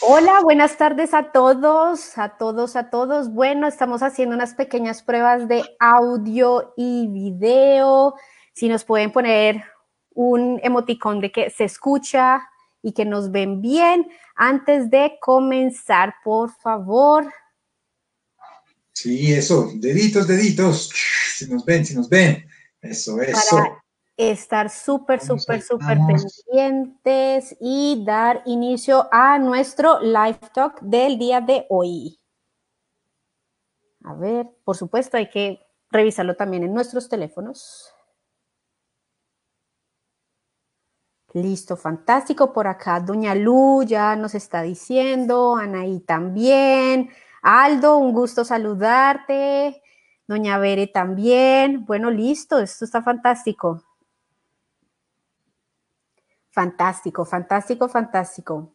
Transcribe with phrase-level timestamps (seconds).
[0.00, 3.32] Hola, buenas tardes a todos, a todos, a todos.
[3.32, 8.14] Bueno, estamos haciendo unas pequeñas pruebas de audio y video.
[8.52, 9.64] Si nos pueden poner
[10.14, 12.40] un emoticón de que se escucha
[12.82, 14.06] y que nos ven bien.
[14.36, 17.32] Antes de comenzar, por favor.
[18.92, 20.90] Sí, eso, deditos, deditos.
[21.36, 22.46] Si nos ven, si nos ven.
[22.80, 23.82] Eso, eso
[24.16, 31.66] estar súper, súper, súper pendientes y dar inicio a nuestro live talk del día de
[31.68, 32.18] hoy.
[34.04, 35.60] A ver, por supuesto, hay que
[35.90, 37.92] revisarlo también en nuestros teléfonos.
[41.34, 42.52] Listo, fantástico.
[42.52, 47.10] Por acá, Doña Lu ya nos está diciendo, Anaí también.
[47.42, 49.82] Aldo, un gusto saludarte.
[50.26, 51.84] Doña Bere también.
[51.84, 53.85] Bueno, listo, esto está fantástico.
[56.56, 58.72] Fantástico, fantástico, fantástico.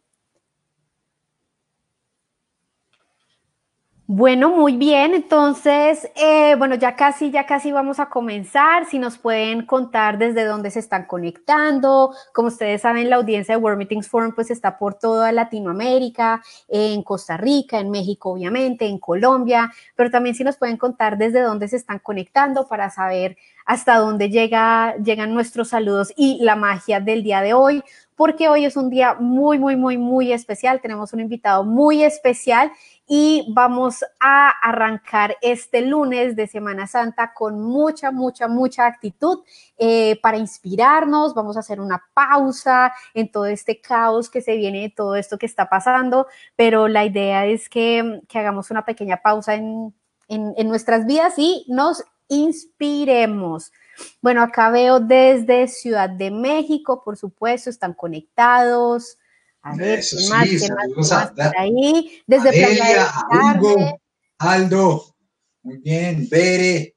[4.06, 5.14] Bueno, muy bien.
[5.14, 8.84] Entonces, eh, bueno, ya casi, ya casi vamos a comenzar.
[8.84, 12.12] Si nos pueden contar desde dónde se están conectando.
[12.32, 17.02] Como ustedes saben, la audiencia de World Meetings Forum pues está por toda Latinoamérica, en
[17.02, 21.66] Costa Rica, en México, obviamente, en Colombia, pero también si nos pueden contar desde dónde
[21.68, 27.22] se están conectando para saber hasta dónde llega, llegan nuestros saludos y la magia del
[27.22, 27.82] día de hoy,
[28.16, 30.80] porque hoy es un día muy, muy, muy, muy especial.
[30.80, 32.70] Tenemos un invitado muy especial
[33.06, 39.40] y vamos a arrancar este lunes de Semana Santa con mucha, mucha, mucha actitud
[39.76, 41.34] eh, para inspirarnos.
[41.34, 45.36] Vamos a hacer una pausa en todo este caos que se viene de todo esto
[45.36, 49.94] que está pasando, pero la idea es que, hagamos una pequeña pausa en,
[50.28, 53.72] en nuestras vidas y nos inspiremos.
[54.20, 59.18] Bueno, acá veo desde Ciudad de México, por supuesto, están conectados.
[59.60, 61.12] A ver, Eso sí, más,
[61.56, 62.22] ahí?
[62.26, 64.00] Desde Adelia, Hugo,
[64.38, 65.14] Aldo,
[65.62, 66.96] muy bien, Bere,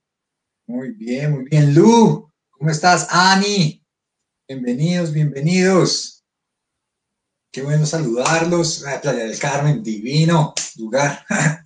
[0.66, 3.08] muy bien, muy bien, Lu, ¿cómo estás?
[3.12, 3.84] Ani,
[4.48, 6.24] bienvenidos, bienvenidos.
[7.52, 8.84] Qué bueno saludarlos.
[9.02, 11.26] Playa del Carmen, divino lugar.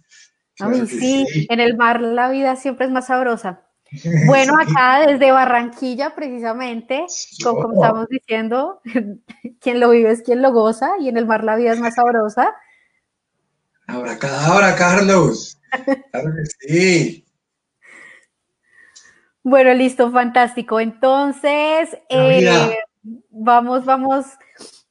[0.59, 3.65] Ay, sí, en el mar la vida siempre es más sabrosa.
[4.27, 7.05] Bueno, acá desde Barranquilla, precisamente,
[7.43, 8.81] como, estamos diciendo,
[9.61, 11.95] quien lo vive es quien lo goza y en el mar la vida es más
[11.95, 12.53] sabrosa.
[13.87, 15.59] Ahora, Carlos.
[16.11, 17.25] Claro que sí.
[19.41, 20.79] Bueno, listo, fantástico.
[20.79, 22.77] Entonces, eh,
[23.31, 24.25] vamos, vamos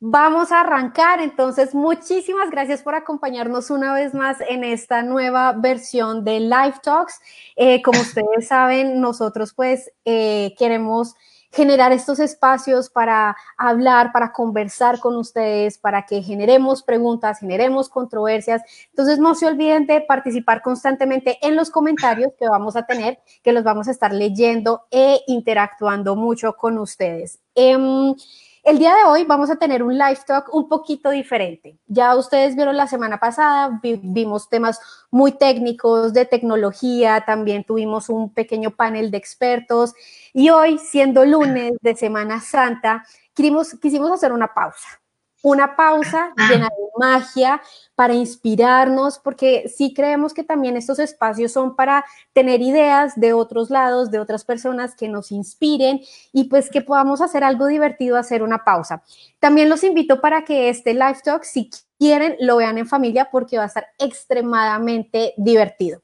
[0.00, 6.24] Vamos a arrancar, entonces muchísimas gracias por acompañarnos una vez más en esta nueva versión
[6.24, 7.20] de Live Talks.
[7.56, 11.16] Eh, como ustedes saben, nosotros pues eh, queremos
[11.50, 18.62] generar estos espacios para hablar, para conversar con ustedes, para que generemos preguntas, generemos controversias.
[18.90, 23.52] Entonces no se olviden de participar constantemente en los comentarios que vamos a tener, que
[23.52, 27.40] los vamos a estar leyendo e interactuando mucho con ustedes.
[27.56, 28.14] Em,
[28.64, 31.78] el día de hoy vamos a tener un live talk un poquito diferente.
[31.86, 34.80] Ya ustedes vieron la semana pasada, vimos temas
[35.10, 39.94] muy técnicos de tecnología, también tuvimos un pequeño panel de expertos
[40.32, 43.04] y hoy, siendo lunes de Semana Santa,
[43.34, 45.00] quisimos, quisimos hacer una pausa
[45.42, 47.62] una pausa llena de magia
[47.94, 53.70] para inspirarnos, porque sí creemos que también estos espacios son para tener ideas de otros
[53.70, 56.00] lados, de otras personas que nos inspiren
[56.32, 59.02] y pues que podamos hacer algo divertido, hacer una pausa.
[59.38, 63.58] También los invito para que este live talk, si quieren, lo vean en familia porque
[63.58, 66.02] va a estar extremadamente divertido.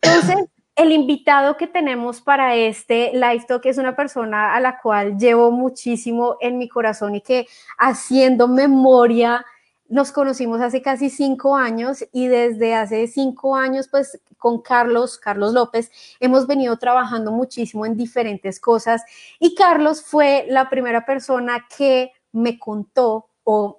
[0.00, 0.46] Entonces,
[0.76, 5.50] el invitado que tenemos para este live talk es una persona a la cual llevo
[5.50, 7.46] muchísimo en mi corazón y que
[7.78, 9.44] haciendo memoria
[9.88, 15.52] nos conocimos hace casi cinco años y desde hace cinco años, pues con Carlos, Carlos
[15.52, 19.02] López, hemos venido trabajando muchísimo en diferentes cosas.
[19.38, 23.28] Y Carlos fue la primera persona que me contó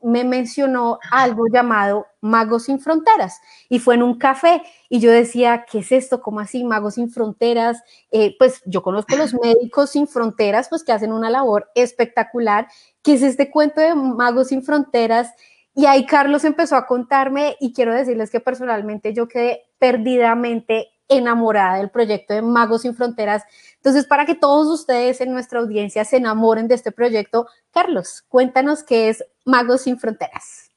[0.02, 3.40] me mencionó algo llamado Magos sin Fronteras
[3.70, 6.22] y fue en un café y yo decía, ¿qué es esto?
[6.22, 6.64] ¿Cómo así?
[6.64, 7.84] Magos sin Fronteras.
[8.12, 12.68] Eh, pues yo conozco los médicos sin fronteras, pues que hacen una labor espectacular.
[13.02, 15.32] ¿Qué es este cuento de Magos sin Fronteras?
[15.76, 21.78] Y ahí Carlos empezó a contarme y quiero decirles que personalmente yo quedé perdidamente enamorada
[21.78, 23.44] del proyecto de Magos sin Fronteras.
[23.76, 28.84] Entonces, para que todos ustedes en nuestra audiencia se enamoren de este proyecto, Carlos, cuéntanos
[28.84, 30.70] qué es Magos sin Fronteras.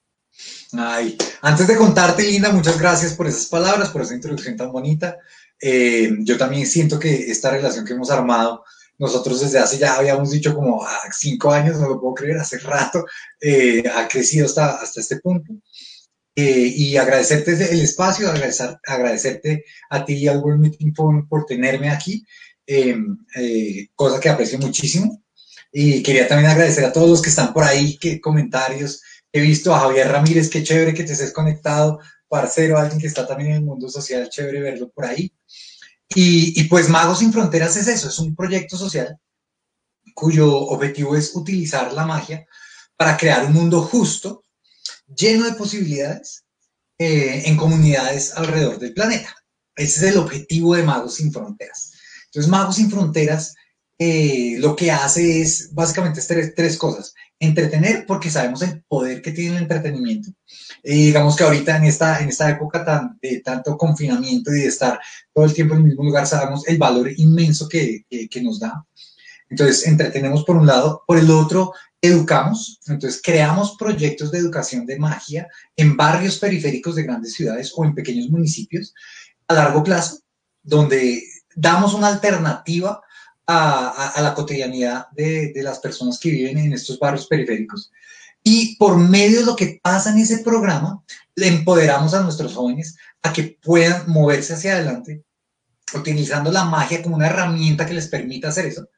[0.73, 5.17] Ay, antes de contarte, Linda, muchas gracias por esas palabras, por esa introducción tan bonita.
[5.61, 8.65] Eh, yo también siento que esta relación que hemos armado
[8.99, 12.59] nosotros desde hace ya habíamos dicho como ah, cinco años, no lo puedo creer, hace
[12.59, 13.05] rato,
[13.41, 15.53] eh, ha crecido hasta, hasta este punto.
[16.38, 21.47] Eh, y agradecerte el espacio, agradecer, agradecerte a ti y al World Meeting Phone por
[21.47, 22.27] tenerme aquí,
[22.67, 25.25] em, eh, cosa que aprecio muchísimo.
[25.73, 29.03] Y quería también agradecer a todos los que están por ahí, que comentarios.
[29.33, 33.27] He visto a Javier Ramírez, qué chévere que te estés conectado, parcero, alguien que está
[33.27, 35.33] también en el mundo social, chévere verlo por ahí.
[36.15, 39.19] Y, y pues Magos Sin Fronteras es eso, es un proyecto social
[40.17, 42.47] cuyo objetivo es utilizar la magia
[42.97, 44.43] para crear un mundo justo,
[45.14, 46.44] lleno de posibilidades
[46.99, 49.35] eh, en comunidades alrededor del planeta.
[49.75, 51.93] Ese es el objetivo de Magos Sin Fronteras.
[52.26, 53.55] Entonces, Magos Sin Fronteras
[53.99, 57.14] eh, lo que hace es básicamente tres, tres, cosas.
[57.38, 60.31] Entretener, porque sabemos el poder que tiene el entretenimiento.
[60.82, 64.67] Y digamos que ahorita en esta, en esta época tan, de tanto confinamiento y de
[64.67, 64.99] estar
[65.32, 68.61] todo el tiempo en el mismo lugar, sabemos el valor inmenso que, que, que nos
[68.61, 68.85] da.
[69.49, 71.05] Entonces, entretenemos por un lado.
[71.06, 71.73] Por el otro,
[72.06, 77.85] educamos, entonces creamos proyectos de educación de magia en barrios periféricos de grandes ciudades o
[77.85, 78.94] en pequeños municipios
[79.49, 80.19] a largo plazo,
[80.62, 81.23] donde
[81.55, 83.00] damos una alternativa
[83.47, 87.93] a, la cotidianidad de, de, las personas que viven en estos barrios periféricos.
[88.43, 91.02] Y por medio de lo que pasa en ese programa,
[91.37, 95.23] le empoderamos a nuestros jóvenes a que puedan moverse hacia adelante,
[95.94, 98.88] utilizando la magia como una herramienta que les permita hacer eso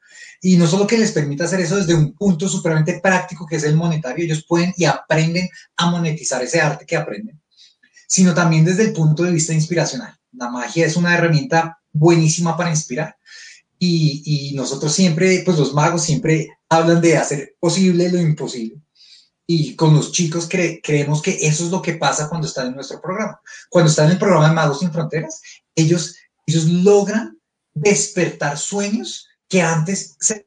[0.41, 3.63] y no solo que les permita hacer eso desde un punto supremamente práctico que es
[3.63, 7.41] el monetario, ellos pueden y aprenden a monetizar ese arte que aprenden,
[8.07, 10.17] sino también desde el punto de vista inspiracional.
[10.33, 13.17] La magia es una herramienta buenísima para inspirar
[13.77, 18.81] y, y nosotros siempre, pues los magos siempre hablan de hacer posible lo imposible.
[19.51, 23.01] Y con los chicos creemos que eso es lo que pasa cuando están en nuestro
[23.01, 23.41] programa.
[23.67, 25.41] Cuando están en el programa de Magos Sin Fronteras,
[25.73, 27.35] ellos, ellos logran
[27.73, 30.45] despertar sueños que antes se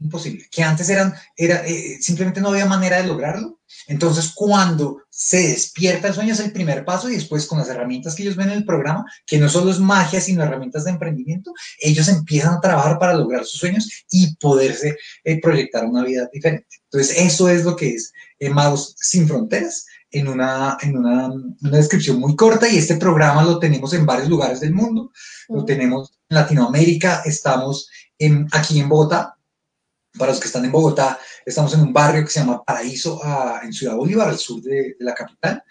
[0.00, 3.60] imposible, que antes eran, era, eh, simplemente no había manera de lograrlo.
[3.86, 8.14] Entonces, cuando se despierta el sueño es el primer paso y después con las herramientas
[8.14, 11.52] que ellos ven en el programa, que no solo es magia, sino herramientas de emprendimiento,
[11.80, 16.68] ellos empiezan a trabajar para lograr sus sueños y poderse eh, proyectar una vida diferente.
[16.84, 21.76] Entonces, eso es lo que es eh, Magos Sin Fronteras en, una, en una, una,
[21.76, 25.12] descripción muy corta y este programa lo tenemos en varios lugares del mundo.
[25.48, 27.90] Lo tenemos en Latinoamérica, estamos
[28.52, 29.34] aquí en Bogotá.
[30.16, 33.20] Para los que están en Bogotá, estamos en un barrio que se llama Paraíso,
[33.62, 35.62] en Ciudad Bolívar, al sur de, la capital.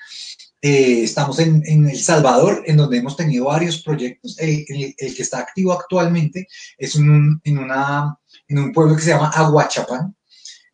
[0.61, 4.37] Eh, estamos en, El Salvador, en donde hemos tenido varios proyectos.
[4.39, 4.65] el,
[4.97, 6.47] que está activo actualmente
[6.77, 10.15] es en, en un pueblo que se llama Aguachapán,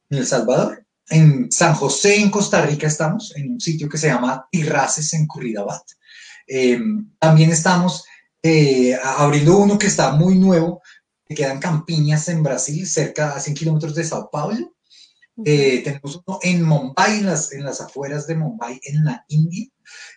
[0.10, 0.86] en El Salvador.
[1.10, 5.28] En San José, en Costa Rica, estamos en un sitio que se llama Tirraces, en
[5.28, 5.84] Curridabat.
[6.48, 6.80] Eh,
[7.20, 8.06] también estamos
[8.42, 10.82] eh, abriendo uno que está muy nuevo,
[11.34, 14.74] quedan Campiñas en Brasil, cerca a 100 kilómetros de Sao Paulo.
[15.44, 19.68] Eh, tenemos uno en Mumbai, en las, en las afueras de Mumbai, en la India.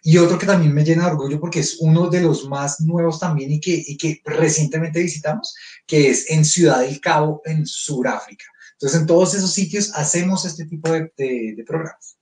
[0.02, 3.18] Y otro que también me llena de orgullo porque es uno de los más nuevos
[3.18, 5.54] también y que, y que recientemente visitamos,
[5.86, 8.44] que es en Ciudad del Cabo, en Sudáfrica.
[8.72, 12.15] Entonces, en todos esos sitios hacemos este tipo de, de, de programas.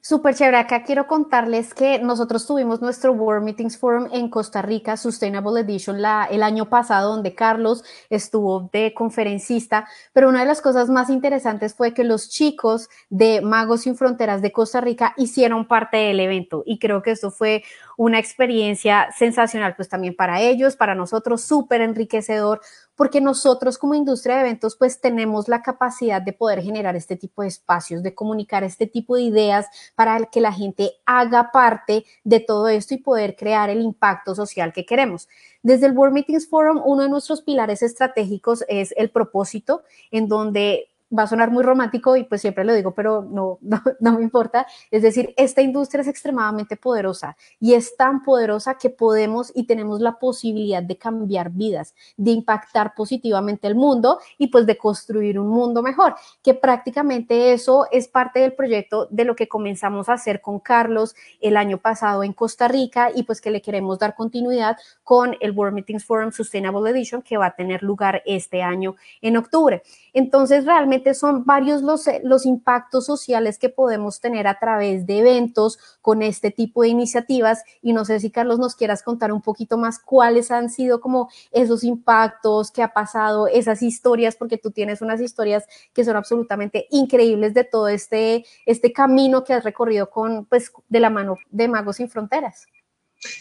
[0.00, 0.58] Súper chévere.
[0.58, 5.96] Acá quiero contarles que nosotros tuvimos nuestro World Meetings Forum en Costa Rica, Sustainable Edition,
[6.30, 9.88] el año pasado, donde Carlos estuvo de conferencista.
[10.12, 14.40] Pero una de las cosas más interesantes fue que los chicos de Magos Sin Fronteras
[14.40, 16.62] de Costa Rica hicieron parte del evento.
[16.64, 17.64] Y creo que esto fue
[17.96, 22.60] una experiencia sensacional, pues también para ellos, para nosotros, súper enriquecedor,
[22.98, 27.42] porque nosotros como industria de eventos pues tenemos la capacidad de poder generar este tipo
[27.42, 32.40] de espacios, de comunicar este tipo de ideas para que la gente haga parte de
[32.40, 35.28] todo esto y poder crear el impacto social que queremos.
[35.62, 40.88] Desde el World Meetings Forum, uno de nuestros pilares estratégicos es el propósito, en donde
[41.16, 44.22] va a sonar muy romántico y pues siempre lo digo, pero no, no, no, me
[44.22, 44.66] importa.
[44.90, 50.00] Es decir, esta industria es extremadamente poderosa y es tan poderosa que podemos y tenemos
[50.00, 55.48] la posibilidad de cambiar vidas, de impactar positivamente el mundo y pues de construir un
[55.48, 60.40] mundo mejor, que prácticamente eso es parte del proyecto de lo que comenzamos a hacer
[60.40, 64.76] con Carlos el año pasado en Costa Rica y pues que le queremos dar continuidad
[65.04, 69.36] con el World Meetings Forum Sustainable Edition que va a tener lugar este año en
[69.36, 69.82] octubre.
[70.12, 75.18] Entonces, realmente son varios los, eh, los impactos sociales que podemos tener a través de
[75.18, 77.62] eventos con este tipo de iniciativas.
[77.82, 81.30] Y no sé si, Carlos, nos quieras contar un poquito más cuáles han sido como
[81.50, 86.86] esos impactos que ha pasado, esas historias, porque tú tienes unas historias que son absolutamente
[86.90, 91.68] increíbles de todo este, este camino que has recorrido con, pues, de la mano de
[91.68, 92.66] Magos Sin Fronteras.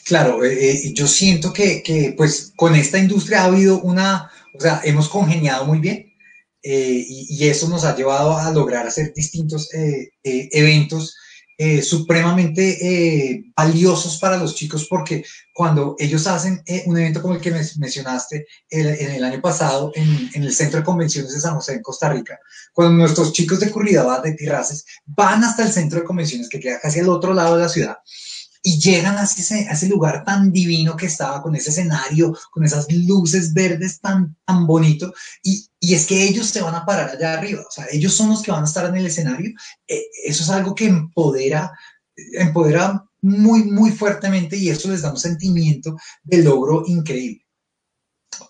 [0.06, 4.60] Claro, eh, eh, yo siento que, que, pues, con esta industria ha habido una o
[4.60, 6.07] sea, hemos congeniado muy bien
[6.64, 11.16] eh, y, eso nos ha llevado a lograr hacer distintos eh, eh, eventos
[11.82, 18.46] supremamente valiosos para los chicos porque cuando ellos hacen un evento como el que mencionaste
[18.70, 22.40] en el año pasado en, el Centro de Convenciones de San José en Costa Rica,
[22.74, 26.80] cuando nuestros chicos de Curridabat, de Tirraces, van hasta el Centro de Convenciones que queda
[26.80, 27.98] casi al otro lado de la ciudad
[28.68, 33.54] y llegan a ese, lugar tan divino que estaba, con ese escenario, con esas luces
[33.54, 37.62] verdes tan, tan bonito, y, y, es que ellos se van a parar allá arriba,
[37.62, 39.52] o sea, ellos son los que van a estar en el escenario,
[39.88, 41.72] eh, eso es algo que empodera,
[42.34, 47.47] empodera muy, muy fuertemente y eso les da un sentimiento de logro increíble.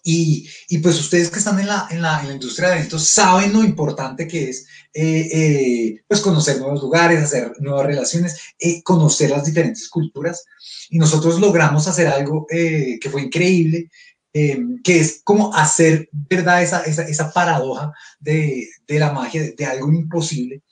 [0.04, 3.64] Y, y, pues ustedes que están en la, en, la, industria de eventos saben lo
[3.64, 9.46] importante que es eh, eh, pues conocer nuevos lugares, hacer nuevas relaciones, eh, conocer las
[9.46, 10.46] diferentes culturas.
[10.90, 13.90] Y nosotros logramos hacer algo que fue increíble,
[14.32, 19.66] que es como hacer verdad esa, esa, esa paradoja de, de, la magia, de, de
[19.66, 20.64] algo imposible.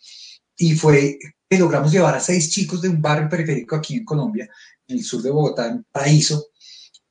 [0.58, 1.18] Y fue
[1.50, 4.50] que logramos llevar a seis chicos de un barrio periférico aquí en Colombia,
[4.88, 6.48] en el sur de Bogotá, en Paraíso,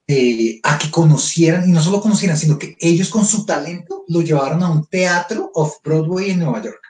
[0.06, 4.20] eh, a que conocieran, y no solo conocieran, sino que ellos con su talento lo
[4.20, 6.80] llevaron a un teatro off-Broadway en Nueva York.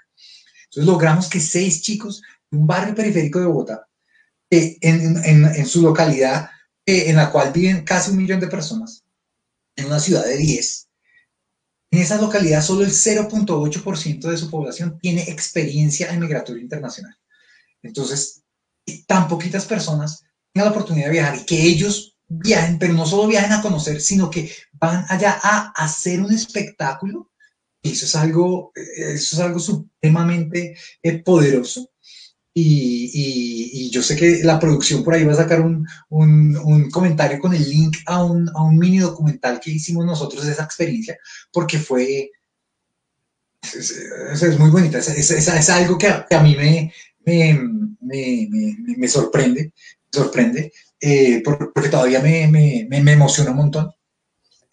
[0.65, 3.87] Entonces logramos que seis chicos de un barrio periférico de Bogotá,
[4.51, 6.51] eh, en, en, en, su localidad,
[6.85, 9.05] eh, en la cual viven casi un millón de personas,
[9.77, 10.89] en una ciudad de 10,
[11.95, 17.17] en esa localidad solo el 0.8% de su población tiene experiencia en migratoria internacional.
[17.85, 18.43] Entonces,
[19.07, 23.27] tan poquitas personas tengan la oportunidad de viajar y que ellos viajen, pero no solo
[23.27, 27.31] viajen a conocer, sino que van allá a hacer un espectáculo.
[27.83, 31.91] Eso es algo, eso es algo supremamente eh, poderoso.
[32.57, 36.89] Y, y, yo sé que la producción por ahí va a sacar un, un, un
[36.89, 40.63] comentario con el link a un, a un, mini documental que hicimos nosotros de esa
[40.63, 41.19] experiencia,
[41.53, 42.31] porque fue,
[43.61, 46.93] es, es, muy bonita, es, es, algo que a, que a mí me,
[47.27, 47.61] me,
[48.01, 49.73] me, me sorprende,
[50.13, 50.73] sorprende,
[51.07, 53.91] eh, porque todavía me, me, me, emociona un montón,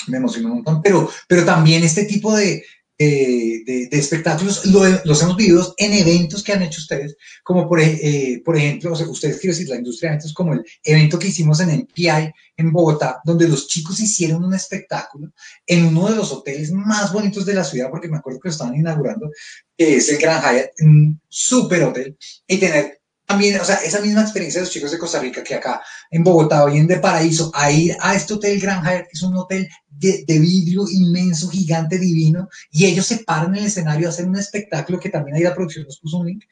[0.07, 2.63] me emociona un montón, pero, pero también este tipo de,
[2.97, 8.41] de, de, espectáculos los hemos vivido en eventos que han hecho ustedes, como por, eh,
[8.45, 11.71] por ejemplo, ustedes quiero decir, la industria de eventos, como el evento que hicimos en
[11.71, 15.33] el PI en Bogotá, donde los chicos hicieron un espectáculo
[15.67, 18.53] en uno de los hoteles más bonitos de la ciudad, porque me acuerdo que lo
[18.53, 19.29] estaban inaugurando,
[19.77, 23.00] que es el Gran Hyatt, un súper hotel, y tener
[23.31, 26.23] también, o sea, esa misma experiencia de los chicos de Costa Rica que acá en
[26.23, 29.35] Bogotá o en de Paraíso, a ir a este hotel Grand Hyatt, que es un
[29.37, 34.09] hotel de, de, vidrio inmenso, gigante, divino, y ellos se paran en el escenario a
[34.09, 36.43] hacer un espectáculo que también ahí la producción nos puso un link.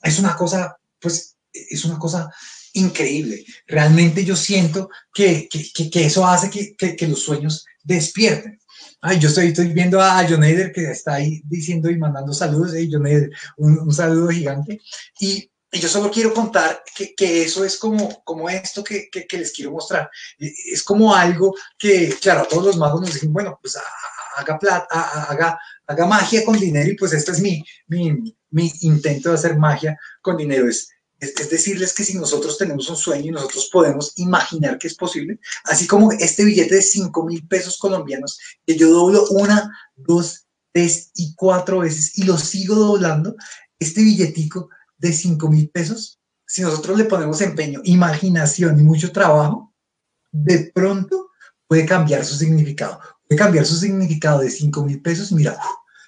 [0.00, 2.30] Es una cosa, pues, es una cosa
[2.74, 3.44] increíble.
[3.66, 8.60] Realmente yo siento que, que, que eso hace que, que, los sueños despierten.
[9.00, 12.74] Ay, yo estoy, estoy viendo a John Eder que está ahí diciendo y mandando saludos.
[12.76, 14.80] Hey, John Eder, un, un saludo gigante.
[15.20, 19.26] Y y yo solo quiero contar que, que eso es como, como esto que, que,
[19.26, 20.10] que, les quiero mostrar.
[20.38, 23.76] Es como algo que, claro, a todos los magos nos dicen, bueno, pues
[24.36, 29.28] haga, plata, haga, haga magia con dinero y pues este es mi, mi, mi intento
[29.28, 30.68] de hacer magia con dinero.
[30.68, 30.88] Es,
[31.20, 34.94] es, es, decirles que si nosotros tenemos un sueño y nosotros podemos imaginar que es
[34.94, 40.46] posible, así como este billete de 5 mil pesos colombianos, que yo doblo una, dos,
[40.72, 43.34] tres y cuatro veces y lo sigo doblando,
[43.78, 49.74] este billetico de 5 mil pesos, si nosotros le ponemos empeño, imaginación y mucho trabajo,
[50.32, 51.30] de pronto
[51.66, 53.00] puede cambiar su significado.
[53.28, 55.30] Puede cambiar su significado de 5 mil pesos.
[55.32, 55.58] Mira,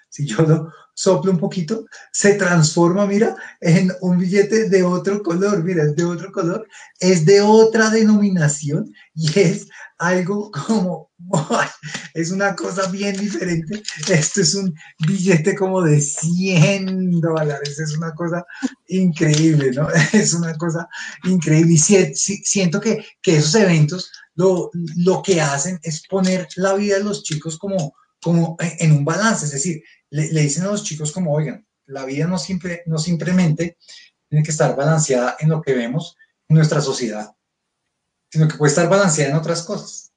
[0.09, 5.65] si yo lo soplo un poquito, se transforma, mira, en un billete de otro color.
[5.65, 9.67] Mira, es de otro color, es de otra denominación y es
[9.97, 11.11] algo como,
[12.15, 13.83] es una cosa bien diferente.
[14.11, 14.75] Esto es un
[15.07, 18.45] billete como de 100 dólares, es una cosa
[18.89, 19.89] increíble, ¿no?
[20.13, 20.87] Es una cosa
[21.25, 21.73] increíble.
[21.73, 27.05] Y siento que, que esos eventos lo, lo que hacen es poner la vida de
[27.05, 31.33] los chicos como, como en un balance, es decir, le, dicen a los chicos como,
[31.33, 32.37] oigan, la vida no,
[32.87, 33.79] no simplemente
[34.29, 36.17] tiene que estar balanceada en lo que vemos
[36.49, 37.35] en nuestra sociedad
[38.31, 40.13] sino que puede estar balanceada en otras cosas.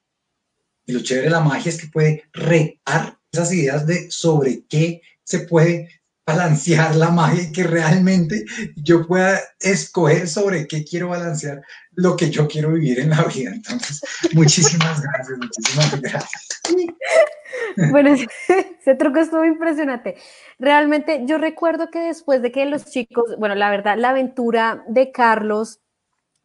[0.86, 5.02] Y lo chévere de la magia es que puede retar esas ideas de sobre qué
[5.24, 5.88] se puede
[6.26, 8.44] balancear la magia y que realmente
[8.76, 11.60] yo pueda escoger sobre qué quiero balancear
[11.92, 13.50] lo que yo quiero vivir en la vida.
[13.54, 14.00] Entonces,
[14.34, 16.62] muchísimas gracias, muchísimas gracias.
[17.90, 20.16] Bueno, ese truco estuvo impresionante.
[20.58, 25.12] Realmente yo recuerdo que después de que los chicos, bueno, la verdad, la aventura de
[25.12, 25.80] Carlos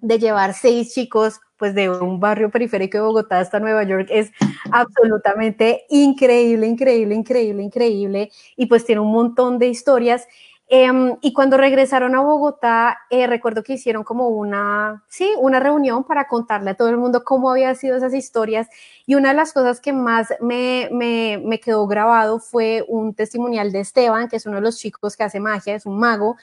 [0.01, 4.32] de llevar seis chicos pues de un barrio periférico de Bogotá hasta Nueva York es
[4.72, 10.25] absolutamente increíble, increíble, increíble, increíble y pues tiene un montón de historias
[10.72, 16.03] Em, y cuando regresaron a Bogotá, eh, recuerdo que hicieron como una, sí, una reunión
[16.03, 18.68] para contarle a todo el mundo cómo habían sido esas historias.
[19.08, 23.72] Y una de las cosas que más me, me, me quedó grabado fue un testimonial
[23.72, 26.38] de Esteban, que es uno de los chicos que hace magia, es un mago,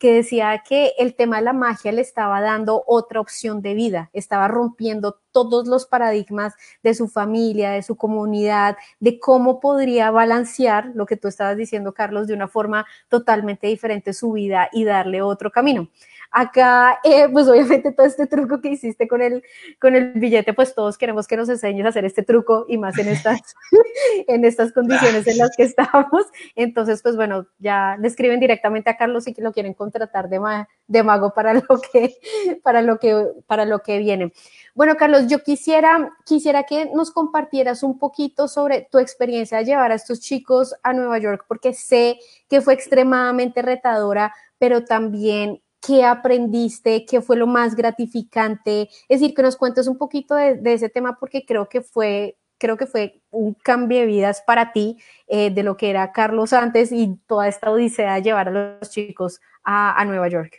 [0.00, 4.08] que decía que el tema de la magia le estaba dando otra opción de vida,
[4.14, 10.90] estaba rompiendo todos los paradigmas de su familia, de su comunidad, de cómo podría balancear
[10.94, 15.20] lo que tú estabas diciendo, Carlos, de una forma totalmente diferente su vida y darle
[15.20, 15.90] otro camino.
[16.32, 19.42] Acá, eh, pues obviamente todo este truco que hiciste con el,
[19.80, 22.96] con el billete, pues todos queremos que nos enseñes a hacer este truco y más
[22.98, 23.40] en estas,
[24.28, 26.26] en estas condiciones en las que estamos.
[26.54, 30.40] Entonces, pues bueno, ya le escriben directamente a Carlos y que lo quieren contratar de,
[30.86, 32.14] de mago para lo que,
[32.62, 34.32] para lo que, para lo que viene.
[34.74, 39.90] Bueno, Carlos, yo quisiera, quisiera que nos compartieras un poquito sobre tu experiencia de llevar
[39.90, 42.18] a estos chicos a Nueva York, porque sé
[42.48, 48.88] que fue extremadamente retadora, pero también qué aprendiste, qué fue lo más gratificante.
[49.08, 52.76] Es decir, que nos cuentes un poquito de, ese tema porque creo que fue creo
[52.76, 56.92] que fue un cambio de vidas para ti eh, de lo que era Carlos antes
[56.92, 60.52] y toda esta odisea de llevar a los chicos a, Nueva York.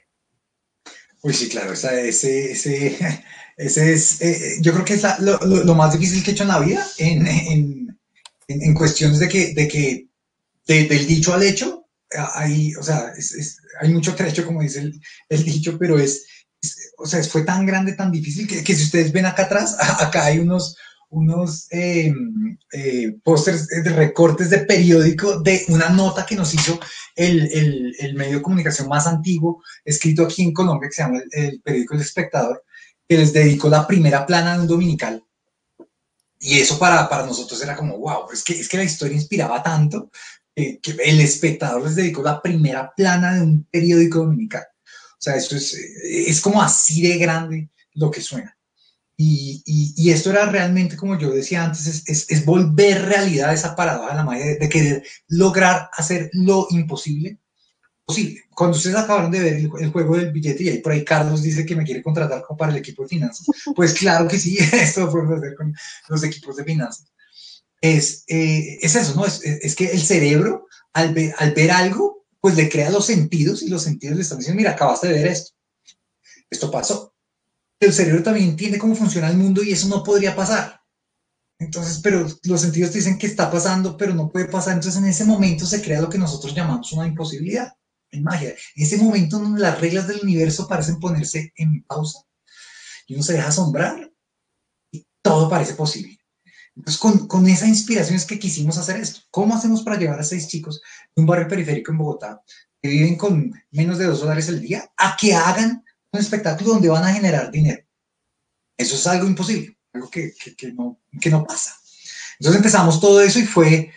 [1.22, 2.98] Uy, sí, claro, ese, ese,
[3.58, 6.60] ese es, eh, yo creo que es lo, más difícil que he hecho en la
[6.60, 8.00] vida en, en,
[8.48, 10.08] en cuestiones de que, de que
[10.66, 11.88] del dicho al hecho,
[12.34, 13.14] hay, o sea,
[13.80, 14.92] hay mucho trecho, como dice
[15.30, 16.26] el, dicho, pero es,
[16.98, 20.40] o sea, fue tan grande, tan difícil, que, si ustedes ven acá atrás, acá hay
[20.40, 20.76] unos,
[21.10, 26.80] unos em, eh, pósters de recortes de periódico de una nota que nos hizo
[27.16, 31.62] el, el, medio de comunicación más antiguo, escrito aquí en Colombia, que se llama el,
[31.62, 32.64] periódico El Espectador,
[33.08, 35.24] que les dedicó la primera plana de un dominical.
[36.40, 39.62] Y eso para, para nosotros era como, wow, es que, es que la historia inspiraba
[39.62, 40.10] tanto
[40.56, 44.64] que el espectador les dedicó la primera plana de un periódico dominical.
[44.86, 48.58] O sea, eso es, es como así de grande lo que suena.
[49.24, 49.62] Y,
[49.96, 54.10] y, esto era realmente, como yo decía antes, es, es, es volver realidad esa paradoja
[54.10, 57.38] de la magia de, querer lograr hacer lo imposible
[58.04, 58.42] posible.
[58.50, 61.68] Cuando ustedes acabaron de ver el, juego del billete y ahí por ahí Carlos dice
[61.68, 65.12] que me quiere contratar para el equipo de finanzas, pues claro que sí, esto lo
[65.12, 65.74] podemos hacer con
[66.10, 67.11] los equipos de finanzas
[67.82, 69.26] es, eh, es eso, ¿no?
[69.26, 73.64] Es, es, que el cerebro, al ver, al ver algo, pues le crea los sentidos
[73.64, 75.52] y los sentidos le están diciendo, mira, acabaste de ver esto.
[76.50, 77.16] Esto pasó.
[77.80, 80.82] El cerebro también entiende cómo funciona el mundo y eso no podría pasar.
[81.58, 84.74] Entonces, pero los sentidos te dicen que está pasando, pero no puede pasar.
[84.74, 87.74] Entonces, en ese momento se crea lo que nosotros llamamos una imposibilidad,
[88.12, 88.56] en magia.
[88.76, 92.20] En ese momento donde las reglas del universo parecen ponerse en pausa
[93.08, 94.12] y uno se deja asombrar
[94.92, 96.21] y todo parece posible.
[96.76, 99.22] Entonces, con, con, esa inspiración es que quisimos hacer esto.
[99.30, 100.82] ¿Cómo hacemos para llevar a seis chicos
[101.16, 102.42] de un barrio periférico en Bogotá
[102.82, 106.90] que viven con menos de dos dólares al día a que hagan un espectáculo donde
[106.90, 107.84] van a generar dinero?
[108.78, 111.76] Eso es algo imposible, algo que, que, no, que no pasa.
[112.40, 113.92] Entonces empezamos todo eso y fue,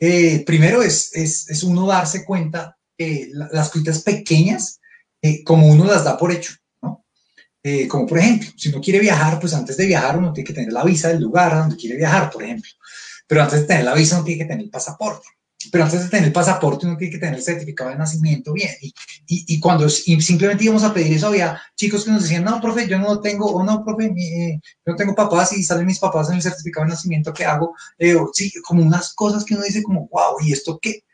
[0.00, 4.80] eh, primero es, es, es, uno darse cuenta que las cositas pequeñas,
[5.22, 6.54] eh, como uno las da por hecho.
[7.66, 10.52] Eh, como por ejemplo, si uno quiere viajar, pues antes de viajar uno tiene que
[10.52, 12.70] tener la visa del lugar a donde quiere viajar, por ejemplo.
[13.26, 15.26] Pero antes de tener la visa uno tiene que tener el pasaporte.
[15.72, 18.70] Pero antes de tener el pasaporte uno tiene que tener el certificado de nacimiento bien.
[18.82, 18.92] Y,
[19.26, 22.98] y, cuando simplemente íbamos a pedir eso, había chicos que nos decían, no, profe, yo
[22.98, 26.36] no tengo, o no, profe, eh, yo no tengo papás y salen mis papás en
[26.36, 27.74] el certificado de nacimiento, ¿qué hago?
[27.98, 31.04] Eh, sí, como unas cosas que uno dice como, wow, ¿y esto qué?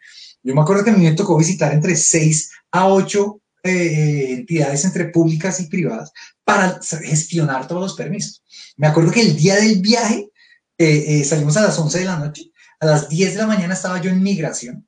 [0.42, 4.84] Yo me acuerdo que a mí me tocó visitar entre 6 a 8 eh, entidades
[4.84, 6.12] entre públicas y privadas
[6.44, 8.42] para gestionar todos los permisos.
[8.76, 10.30] Me acuerdo que el día del viaje
[10.78, 13.74] eh, eh, salimos a las 11 de la noche, a las 10 de la mañana
[13.74, 14.86] estaba yo en migración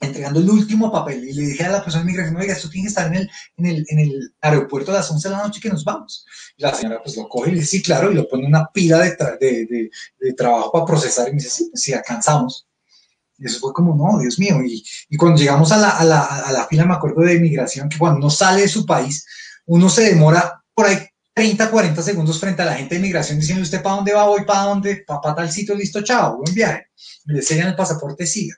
[0.00, 2.86] entregando el último papel y le dije a la persona de migración, oiga, esto tiene
[2.86, 5.60] que estar en el, en el, en el aeropuerto a las 11 de la noche
[5.60, 6.26] que nos vamos.
[6.56, 8.98] La señora pues lo coge y le dice, sí, claro, y lo pone una pila
[8.98, 12.66] de, de, de, trabajo para procesar y me dice, sí, pues sí, alcanzamos.
[13.40, 14.62] Y eso fue como, no, Dios mío.
[14.62, 17.88] Y, y cuando llegamos a la, a, la, a la fila, me acuerdo de migración,
[17.88, 19.24] que cuando uno sale de su país,
[19.66, 20.98] uno se demora por ahí
[21.34, 24.26] 30, 40 segundos frente a la gente de migración diciendo, ¿usted para dónde va?
[24.26, 26.88] Voy para dónde, para tal sitio, listo, chao, buen viaje.
[27.24, 28.56] Le sellan el pasaporte, siga.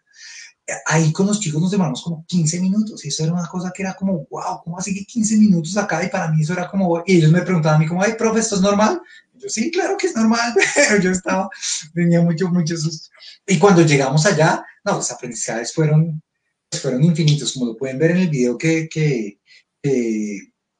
[0.87, 3.83] Ahí con los chicos nos demoramos como 15 minutos y eso era una cosa que
[3.83, 6.03] era como, wow, ¿cómo así que 15 minutos acá?
[6.05, 8.41] Y para mí eso era como, y ellos me preguntaban a mí como, ay, profe,
[8.41, 9.01] ¿esto es normal?
[9.35, 11.49] yo, sí, claro que es normal, pero yo estaba,
[11.95, 13.11] tenía mucho, mucho susto.
[13.47, 16.23] Y cuando llegamos allá, no, los aprendizajes fueron,
[16.71, 19.39] fueron infinitos, como lo pueden ver en el video que, que,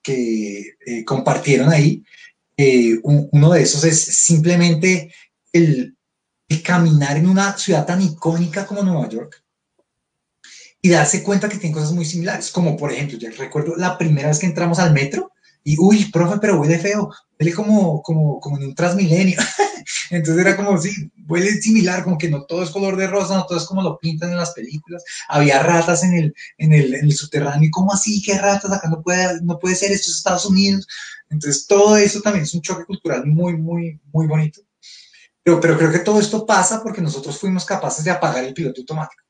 [0.03, 2.05] que eh, compartieron ahí.
[2.57, 5.13] Eh, uno de esos es simplemente
[5.53, 5.97] el,
[6.63, 9.43] caminar en una ciudad tan icónica como Nueva York
[10.83, 14.29] y darse cuenta que tiene cosas muy similares, como por ejemplo, yo recuerdo la primera
[14.29, 15.32] vez que entramos al metro
[15.65, 19.39] y, uy, profe, pero huele feo, huele como, como, como en un transmilenio.
[20.11, 23.47] Entonces era como, sí, huele similar, como que no todo es color de rosa, no
[23.47, 25.05] todo es como lo pintan en las películas.
[25.29, 28.23] Había ratas en el, en el, en el subterráneo, ¿cómo así?
[28.23, 28.73] ¿Qué ratas?
[28.73, 30.87] Acá no puede, no puede ser, esto es Estados Unidos.
[31.31, 34.61] Entonces todo eso también es un choque cultural muy, muy, muy bonito.
[35.43, 38.81] Pero, pero creo que todo esto pasa porque nosotros fuimos capaces de apagar el piloto
[38.81, 39.23] automático.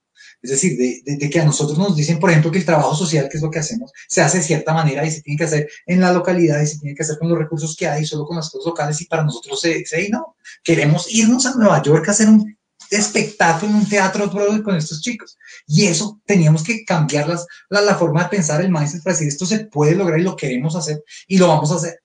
[0.42, 3.36] Es decir, de, que a nosotros nos dicen, por ejemplo, que el trabajo social, que
[3.36, 6.00] es lo que hacemos, se hace de cierta manera y se tiene que hacer en
[6.00, 8.50] la localidad y se tiene que hacer con los recursos que hay, solo con las
[8.50, 12.28] cosas locales y para nosotros se dice, no, queremos irnos a Nueva York a hacer
[12.28, 12.56] un
[12.90, 14.30] espectáculo en un teatro
[14.64, 15.38] con estos chicos.
[15.66, 19.46] Y eso teníamos que cambiar las, la, forma de pensar el mindset para decir, esto
[19.46, 22.00] se puede lograr y lo queremos hacer y lo vamos a hacer.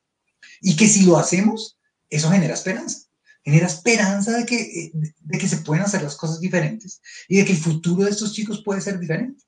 [0.62, 1.78] Y que si lo hacemos,
[2.10, 3.07] eso genera esperanza
[3.48, 7.46] genera esperanza de que, eh, de que se pueden hacer las cosas diferentes y de
[7.46, 9.42] que el futuro de estos chicos puede ser diferente.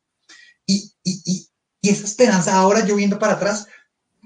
[0.66, 1.48] Y, y, y,
[1.82, 3.68] y esa esperanza, ahora yo viendo para atrás,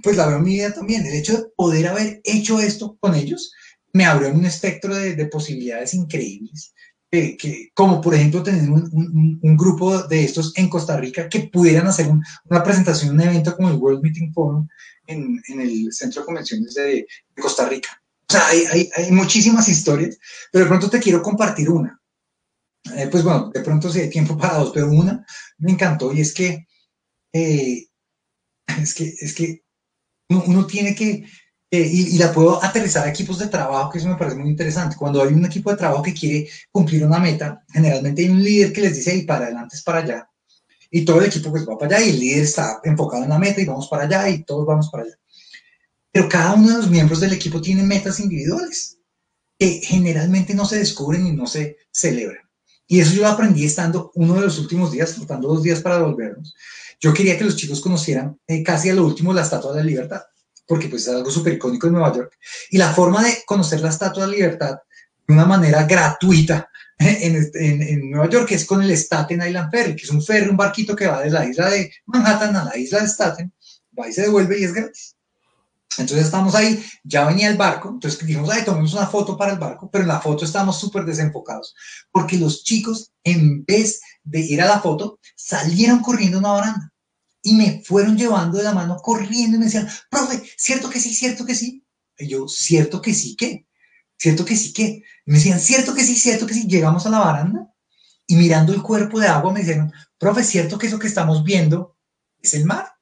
[0.04, 1.04] pues la veo en mi vida también.
[1.04, 3.52] El hecho de poder haber hecho esto con ellos
[3.94, 6.76] me abrió un espectro de, de posibilidades increíbles.
[7.10, 11.50] que, como por ejemplo tener un, un, un, grupo de estos en Costa Rica que
[11.52, 14.68] pudieran hacer una presentación, un evento como el World Meeting Forum
[15.08, 19.68] en, en el Centro de Convenciones de, de Costa Rica o sea, hay, hay, muchísimas
[19.68, 20.18] historias,
[20.52, 22.00] pero de pronto te quiero compartir una.
[22.96, 25.26] Eh, pues bueno, de pronto si hay tiempo para dos, pero una
[25.60, 26.68] me encantó y es que,
[27.32, 27.88] eh,
[28.82, 29.64] es que, es que
[30.30, 31.26] uno, tiene que,
[31.72, 34.96] eh, y, la puedo aterrizar a equipos de trabajo, que eso me parece muy interesante.
[34.96, 38.74] Cuando hay un equipo de trabajo que quiere cumplir una meta, generalmente hay un líder
[38.74, 40.30] que les dice, y para adelante es para allá.
[40.90, 43.40] Y todo el equipo pues va para allá y el líder está enfocado en la
[43.40, 45.18] meta y vamos para allá y todos vamos para allá.
[46.13, 48.99] Pero cada uno de los miembros del equipo tiene metas individuales
[49.60, 52.43] que generalmente no se descubren y no se celebran.
[52.88, 55.97] Y eso yo lo aprendí estando uno de los últimos días, faltando dos días para
[55.97, 56.56] devolvernos.
[56.99, 59.86] Yo quería que los chicos conocieran eh, casi a lo último la Estatua de la
[59.86, 60.21] Libertad,
[60.67, 62.38] porque pues es algo súper icónico en Nueva York.
[62.69, 64.78] Y la forma de conocer la Estatua de la Libertad
[65.28, 69.95] de una manera gratuita este, en, en, Nueva York es con el Staten Island Ferry,
[69.95, 72.78] que es un ferry, un barquito que va de la isla de Manhattan a la
[72.78, 73.52] isla de Staten,
[73.97, 75.12] va y se devuelve y es gratis.
[75.97, 79.60] Entonces estamos ahí, ya venía el barco, entonces dijimos, ay, tomemos una foto para el
[79.60, 81.75] barco, pero en la foto estábamos súper desenfocados,
[82.12, 86.93] porque los chicos, en vez de ir a la foto, salieron corriendo a una baranda
[87.43, 91.13] y me fueron llevando de la mano corriendo y me decían, profe, cierto que sí,
[91.13, 91.86] cierto que sí.
[92.17, 93.67] Y yo, cierto que sí, ¿qué?
[94.17, 95.03] Cierto que sí, ¿qué?
[95.25, 96.67] Y me decían, cierto que sí, cierto que sí.
[96.67, 97.73] Llegamos a la baranda
[98.25, 101.97] y mirando el cuerpo de agua me dijeron, profe, cierto que eso que estamos viendo
[102.41, 102.92] es el mar.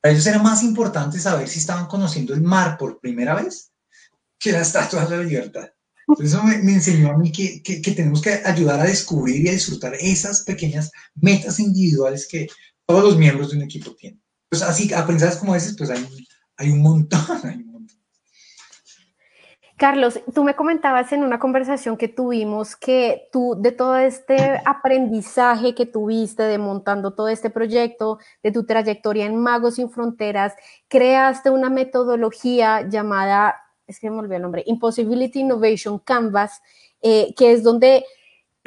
[0.00, 3.72] Para ellos era más importante saber si estaban conociendo el mar por primera vez
[4.38, 5.68] que la Estatua de la Libertad.
[6.18, 9.94] eso me, enseñó a mí que, que, tenemos que ayudar a descubrir y a disfrutar
[9.94, 12.46] esas pequeñas metas individuales que
[12.86, 14.22] todos los miembros de un equipo tienen.
[14.48, 16.06] Pues así, aprendizajes como ese, pues hay,
[16.56, 17.58] hay un montón, hay
[19.78, 25.72] Carlos, tú me comentabas en una conversación que tuvimos que tú de todo este aprendizaje
[25.76, 30.54] que tuviste de montando todo este proyecto, de tu trayectoria en Magos sin Fronteras,
[30.88, 33.54] creaste una metodología llamada,
[33.86, 36.60] es que me olvidé el nombre, Impossibility Innovation Canvas,
[37.00, 38.04] eh, que es donde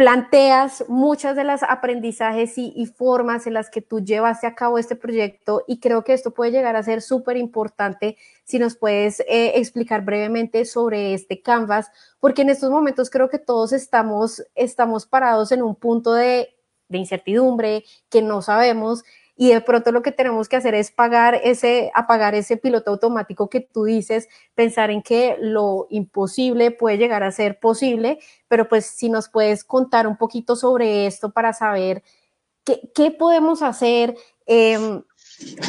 [0.02, 4.96] planteas muchas de las aprendizajes y, formas en las que tú llevaste a cabo este
[4.96, 9.60] proyecto y creo que esto puede llegar a ser súper importante si nos puedes eh,
[9.60, 15.52] explicar brevemente sobre este Canvas, porque en estos momentos creo que todos estamos, estamos parados
[15.52, 16.50] en un punto de,
[16.90, 19.04] de incertidumbre, que no sabemos
[19.36, 23.50] y de pronto lo que tenemos que hacer es pagar ese, apagar ese piloto automático
[23.50, 28.86] que tú dices, pensar en que lo imposible puede llegar a ser posible, pero pues
[28.86, 32.04] si nos puedes contar un poquito sobre esto para saber
[32.64, 34.16] qué, qué podemos hacer,
[34.46, 35.02] eh,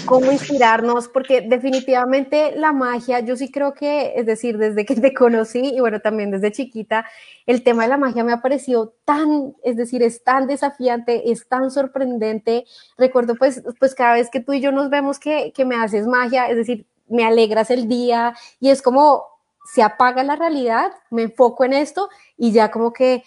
[0.07, 5.15] cómo inspirarnos, porque definitivamente la magia, yo sí creo que, es decir, desde que te
[5.15, 7.07] conocí y bueno, también desde chiquita,
[7.47, 11.49] el tema de la magia me ha parecido tan, es decir, es tan desafiante, es
[11.49, 12.65] tan sorprendente.
[12.99, 16.07] Recuerdo pues, pues cada vez que tú y yo nos vemos que, que me haces
[16.07, 19.25] magia, es decir, me alegras el día y es como
[19.65, 23.23] se apaga la realidad, me enfoco en esto y ya como que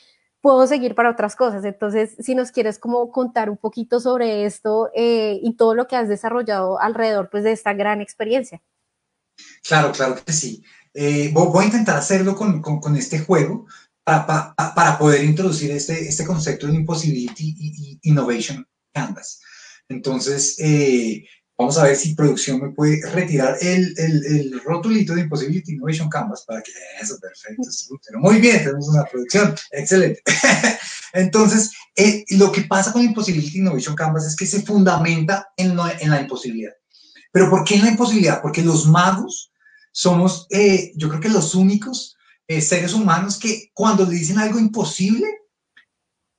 [0.46, 1.66] puedo seguir para otras cosas.
[1.66, 5.96] Entonces, si nos quieres como contar un poquito sobre esto eh, y todo lo que
[5.96, 8.62] has desarrollado alrededor pues, de esta gran experiencia.
[9.68, 10.64] Claro, claro que sí.
[10.94, 13.66] Eh, voy a intentar hacerlo con, con, este juego
[14.04, 19.42] para, para, poder introducir este, este concepto de Impossibility Innovation Canvas.
[19.90, 21.26] Entonces, eh,
[21.58, 26.10] Vamos a ver si producción me puede retirar el, el, el rotulito de Impossibility Innovation
[26.10, 27.64] Canvas para que eso, perfecto.
[28.20, 30.22] Muy bien, tenemos una producción, excelente.
[31.14, 36.10] Entonces, eh, lo que pasa con Impossibility Innovation Canvas es que se fundamenta en, en
[36.10, 36.74] la imposibilidad.
[37.32, 38.42] ¿Pero por qué en la imposibilidad?
[38.42, 39.54] Porque los magos
[39.94, 44.60] somos, eh, yo creo que los únicos eh, seres humanos que cuando le dicen algo
[44.60, 45.26] imposible,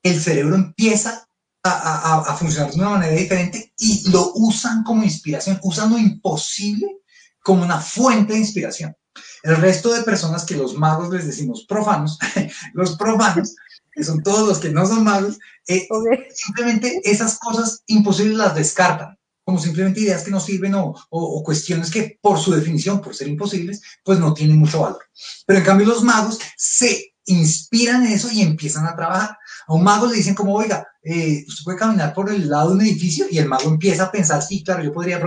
[0.03, 1.26] el cerebro empieza
[1.69, 6.99] a, funcionar de una manera diferente y lo usan como inspiración, usan lo imposible
[7.43, 8.97] como una fuente de inspiración.
[9.43, 12.19] El resto de personas que los magos les decimos profanos,
[12.75, 13.55] los profanos,
[13.93, 15.89] que son todos los que no son magos, eh,
[16.35, 21.91] simplemente esas cosas imposibles las descartan, como simplemente ideas que no sirven o, o, cuestiones
[21.91, 25.05] que por su definición, por ser imposibles, pues no tienen mucho valor.
[25.47, 29.37] Pero en cambio los magos se inspiran eso y empiezan a trabajar.
[29.67, 32.75] A un mago le dicen como, oiga, eh, usted puede caminar por el lado de
[32.77, 35.21] un edificio y el mago empieza a pensar, sí, claro, yo podría,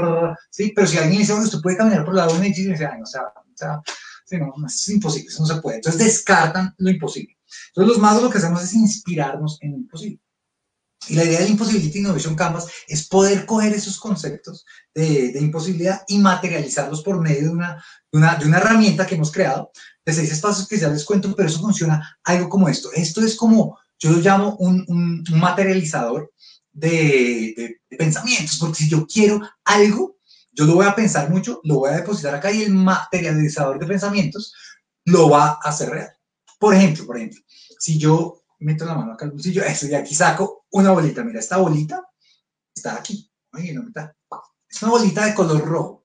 [0.50, 2.70] sí, pero si alguien dice, bueno, usted puede caminar por el lado de un edificio,
[2.70, 3.82] y dice, ay, o sea, o sea
[4.26, 5.78] sí, no, es imposible, eso no se puede.
[5.78, 7.38] Entonces descartan lo imposible.
[7.70, 10.22] Entonces los magos lo que hacemos es inspirarnos en lo imposible.
[11.08, 16.04] Y la idea del Impossibility Innovation Canvas es poder coger esos conceptos de, de imposibilidad
[16.08, 19.72] y materializarlos por medio de una, de una, de una herramienta que hemos creado
[20.10, 22.90] de seis espacios que ya les cuento, pero eso funciona algo como esto.
[22.94, 26.32] Esto es como yo lo llamo un, un, materializador
[26.72, 30.18] de, pensamientos, porque si yo quiero algo,
[30.52, 33.88] yo lo voy a pensar mucho, lo voy a depositar acá y el materializador de
[33.88, 34.54] pensamientos
[35.06, 36.12] lo va a hacer real.
[36.58, 37.42] Por ejemplo, por ejemplo,
[37.78, 41.40] si yo meto la mano acá al bolsillo, eso, y aquí saco una bolita, mira,
[41.40, 42.02] esta bolita
[42.74, 44.16] está aquí, Oye, no, está.
[44.70, 45.99] es una bolita de color rojo.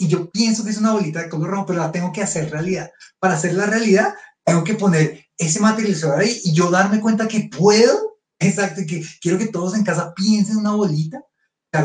[0.00, 2.50] Y yo pienso que es una bolita de color rojo, pero la tengo que hacer
[2.50, 2.90] realidad.
[3.18, 7.50] Para hacer la realidad, tengo que poner ese materializador ahí y yo darme cuenta que
[7.54, 11.22] puedo, exacto, que quiero que todos en casa piensen una bolita,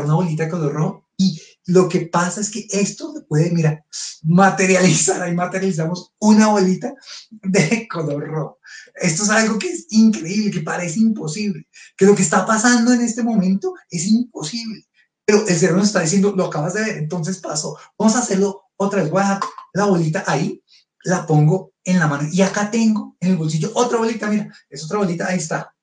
[0.02, 3.84] una bolita de color rojo y lo que pasa es que esto se puede, mira,
[4.22, 6.94] materializar, ahí materializamos una bolita
[7.30, 8.58] de color rojo.
[8.94, 13.02] Esto es algo que es increíble, que parece imposible, que lo que está pasando en
[13.02, 14.86] este momento es imposible.
[15.26, 17.76] Pero el cerebro nos está diciendo, lo acabas de ver, entonces pasó.
[17.98, 19.10] Vamos a hacerlo otra vez.
[19.10, 19.40] Voy a
[19.72, 20.62] la bolita ahí,
[21.04, 22.28] la pongo en la mano.
[22.30, 25.74] Y acá tengo en el bolsillo otra bolita, mira, es otra bolita, ahí está,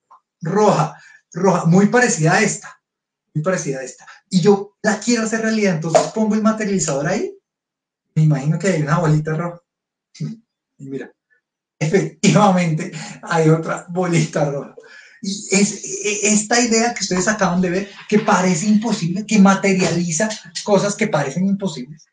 [0.42, 0.98] roja,
[1.32, 2.82] roja, muy parecida a esta,
[3.34, 4.06] muy parecida a esta.
[4.30, 7.38] Y yo la quiero hacer realidad, entonces pongo el materializador ahí,
[8.16, 9.62] me imagino que hay una bolita roja.
[10.20, 11.12] Y mira,
[11.80, 14.76] efectivamente hay otra bolita roja.
[15.24, 20.30] Es e, esta idea que ustedes acaban de ver, que parece imposible, que materializa
[20.64, 22.06] cosas que parecen imposibles,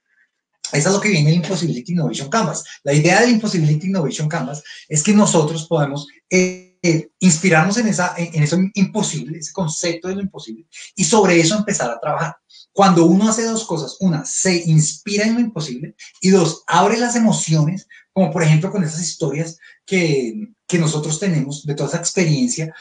[0.73, 2.65] eso es lo que viene el Impossibility Innovation Canvas.
[2.85, 8.15] La idea del Impossibility Innovation Canvas es que nosotros podemos eh, eh, inspirarnos en, esa,
[8.17, 12.37] en, eso imposible, ese concepto de lo imposible, y sobre eso empezar a trabajar.
[12.73, 17.17] Cuando uno hace dos cosas, una, se inspira en lo imposible, y dos, abre las
[17.17, 22.73] emociones, como por ejemplo con esas historias que, que nosotros tenemos de toda esa experiencia,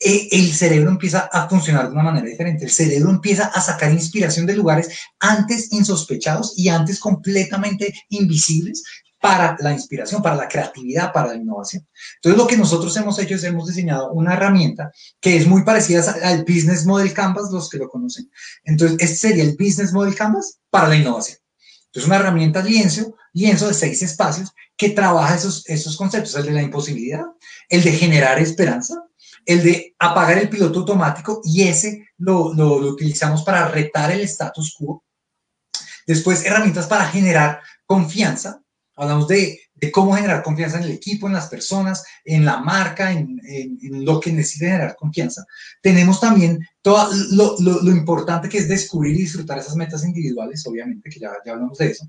[0.00, 2.64] el cerebro empieza a funcionar de una manera diferente.
[2.64, 8.82] El cerebro empieza a sacar inspiración de lugares antes insospechados y antes completamente invisibles
[9.20, 11.86] para la inspiración, para la creatividad, para la innovación.
[12.16, 16.02] Entonces, lo que nosotros hemos hecho es hemos diseñado una herramienta que es muy parecida
[16.22, 18.30] al Business Model Canvas, los que lo conocen.
[18.64, 21.36] Entonces, este sería el Business Model Canvas para la innovación.
[21.86, 26.52] Entonces, una herramienta lienzo, lienzo de seis espacios que trabaja esos, esos conceptos, el de
[26.52, 27.24] la imposibilidad,
[27.68, 29.04] el de generar esperanza,
[29.46, 34.74] el de apagar el piloto automático y ese lo, lo, utilizamos para retar el status
[34.78, 35.04] quo.
[36.06, 38.62] Después, herramientas para generar confianza.
[38.96, 43.12] Hablamos de, de, cómo generar confianza en el equipo, en las personas, en la marca,
[43.12, 45.44] en, en, lo que necesita generar confianza.
[45.80, 50.66] Tenemos también todo lo, lo, lo, importante que es descubrir y disfrutar esas metas individuales,
[50.66, 52.08] obviamente, que ya, ya hablamos de eso.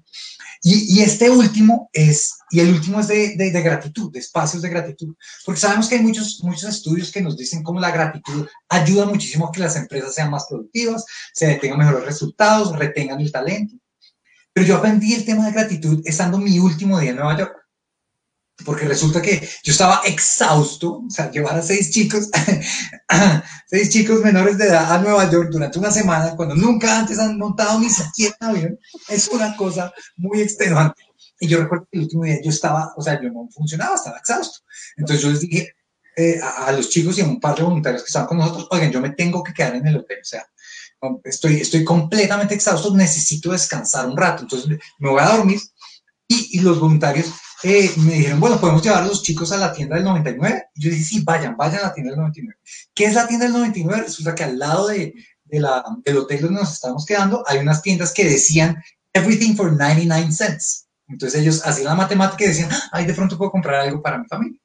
[0.63, 4.61] Y, y, este último es, y el último es de, de, de, gratitud, de espacios
[4.61, 8.47] de gratitud, porque sabemos que hay muchos, muchos estudios que nos dicen cómo la gratitud
[8.69, 13.31] ayuda muchísimo a que las empresas sean más productivas, se tengan mejores resultados, retengan el
[13.31, 13.75] talento.
[14.53, 17.60] Pero yo aprendí el tema de gratitud estando mi último día en Nueva York
[18.65, 22.29] porque resulta que yo estaba exhausto, o sea, llevar a seis chicos,
[23.67, 27.37] seis chicos menores de edad a Nueva York durante una semana, cuando nunca antes han
[27.37, 31.03] montado ni siquiera avión, es una cosa muy extenuante.
[31.39, 34.17] Y yo recuerdo que el último día yo estaba, o sea, yo no funcionaba, estaba
[34.17, 34.59] exhausto.
[34.95, 35.75] Entonces yo les dije
[36.15, 38.67] eh, a, a, los chicos y a un par de voluntarios que estaban con nosotros,
[38.69, 40.45] oigan, yo me tengo que quedar en el hotel, o sea,
[41.23, 45.59] estoy, estoy completamente exhausto, necesito descansar un rato, entonces me voy a dormir.
[46.27, 47.27] Y, y los voluntarios
[47.63, 50.69] eh, me dijeron, bueno, podemos llevar a los chicos a la tienda del 99.
[50.75, 52.59] Y yo dije, sí, vayan, vayan a la tienda del 99.
[52.93, 54.03] ¿Qué es la tienda del 99?
[54.03, 58.25] Resulta que al lado de, del hotel donde nos estábamos quedando, hay unas tiendas que
[58.25, 58.81] decían
[59.13, 60.87] everything for 99 cents.
[61.07, 64.25] Entonces ellos hacían la matemática y decían, ay, de pronto puedo comprar algo para mi
[64.27, 64.59] familia.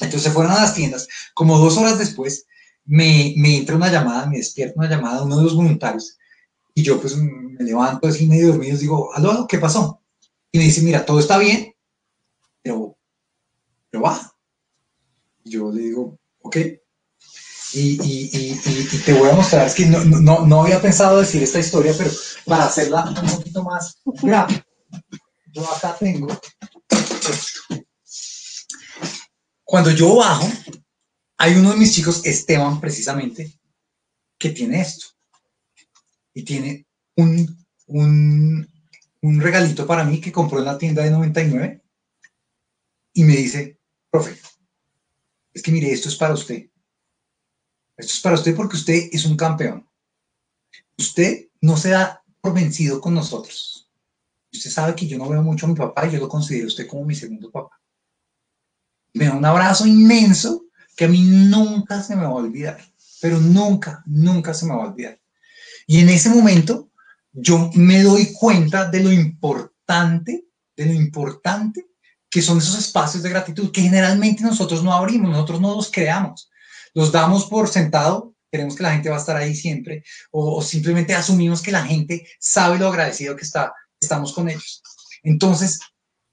[0.00, 1.06] Entonces fueron a las tiendas.
[1.34, 2.46] Como dos horas después,
[2.84, 6.18] me, me entra una llamada, me despierta una llamada uno de los voluntarios.
[6.74, 10.02] Y yo pues me levanto así medio dormido y digo, aló, ¿qué pasó?
[10.50, 11.71] Y me dice, mira, todo está bien,
[12.62, 12.96] pero,
[13.90, 14.32] pero va.
[15.44, 16.56] Yo le digo, ok.
[17.74, 21.18] Y, y, y, y, te voy a mostrar, es que no, no, no había pensado
[21.18, 22.10] decir esta historia, pero
[22.44, 24.62] para hacerla un poquito más grave,
[25.52, 26.28] yo acá tengo
[29.64, 30.46] Cuando yo bajo,
[31.38, 33.58] hay uno de mis chicos, Esteban, precisamente,
[34.38, 35.06] que tiene esto.
[36.34, 38.68] Y tiene un, un,
[39.22, 41.81] un regalito para mí que compró en la tienda de 99
[43.12, 43.78] y me dice,
[44.10, 44.38] profe,
[45.52, 46.68] es que mire, esto es para usted.
[47.96, 49.86] Esto es para usted porque usted es un campeón.
[50.98, 53.90] Usted no se da por vencido con nosotros.
[54.52, 56.86] Usted sabe que yo no veo mucho a mi papá y yo lo considero usted
[56.86, 57.82] como mi segundo papá
[59.14, 62.80] me da un abrazo inmenso que a mí nunca se me va a olvidar,
[63.20, 65.20] pero nunca, nunca se me va a olvidar.
[65.86, 66.90] Y en ese momento
[67.32, 70.46] yo me doy cuenta de lo importante,
[70.76, 71.86] de lo importante
[72.32, 76.50] que son esos espacios de gratitud que generalmente nosotros no abrimos, nosotros no los creamos.
[76.94, 81.14] Los damos por sentado, queremos que la gente va a estar ahí siempre, o, simplemente
[81.14, 84.82] asumimos que la gente sabe lo agradecido que está, estamos con ellos.
[85.22, 85.78] Entonces,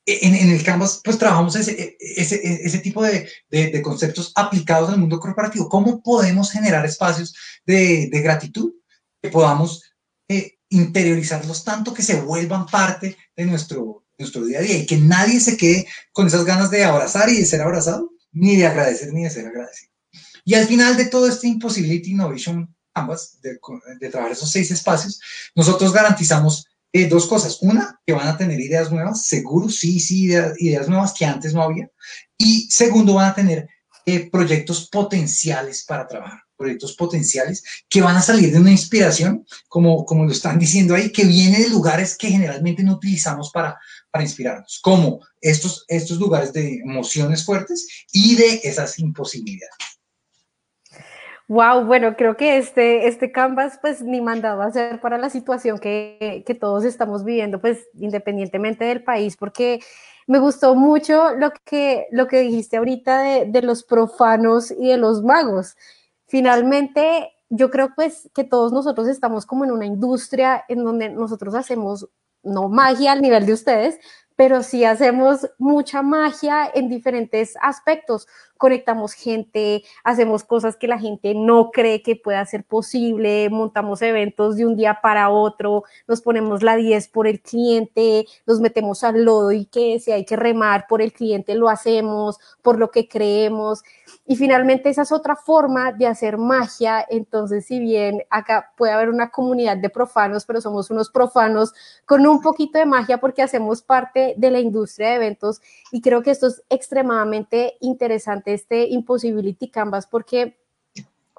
[0.06, 5.20] en, el Canvas, pues trabajamos ese, ese, ese tipo de, de, conceptos aplicados al mundo
[5.20, 5.68] corporativo.
[5.68, 7.36] ¿Cómo podemos generar espacios
[7.66, 8.72] de, de gratitud
[9.22, 9.84] que podamos
[10.30, 14.98] eh, interiorizarlos tanto que se vuelvan parte de nuestro, nuestro día a día y que
[14.98, 19.12] nadie se quede con esas ganas de abrazar y de ser abrazado, ni de agradecer
[19.14, 19.92] ni de ser agradecido?
[20.46, 23.58] Y al final de todo este Impossibility Innovation Canvas, de,
[24.00, 25.20] de trabajar esos seis espacios,
[25.56, 27.60] nosotros garantizamos eh, dos cosas.
[27.62, 31.62] Una, que van a tener ideas nuevas, seguro, sí, sí, ideas, nuevas que antes no
[31.62, 31.90] había.
[32.38, 33.70] Y segundo, van a tener
[34.06, 40.06] eh, proyectos potenciales para trabajar, proyectos potenciales que van a salir de una inspiración, como,
[40.06, 43.80] como lo están diciendo ahí, que viene de lugares que generalmente no utilizamos para,
[44.12, 49.74] para inspirarnos, como estos, estos lugares de emociones fuertes y de esas imposibilidades.
[51.48, 55.80] Wow, bueno, creo que este, este Canvas, pues ni mandado a hacer para la situación
[55.80, 59.80] que, que, todos estamos viviendo, pues independientemente del país, porque
[60.28, 64.98] me gustó mucho lo que, lo que dijiste ahorita de, de los profanos y de
[64.98, 65.76] los magos.
[66.30, 71.56] Finalmente, yo creo pues que todos nosotros estamos como en una industria en donde nosotros
[71.56, 72.08] hacemos
[72.44, 74.00] no magia al nivel de ustedes,
[74.36, 78.28] pero sí hacemos mucha magia en diferentes aspectos.
[78.60, 84.58] Conectamos gente, hacemos cosas que la gente no cree que pueda ser posible, montamos eventos
[84.58, 89.24] de un día para otro, nos ponemos la 10 por el cliente, nos metemos al
[89.24, 93.08] lodo y que si hay que remar por el cliente lo hacemos, por lo que
[93.08, 93.82] creemos.
[94.26, 97.06] Y finalmente esa es otra forma de hacer magia.
[97.10, 101.74] Entonces, si bien acá puede haber una comunidad de profanos, pero somos unos profanos
[102.06, 105.62] con un poquito de magia porque hacemos parte de la industria de eventos.
[105.92, 110.60] Y creo que esto es extremadamente interesante, este Impossibility Canvas, porque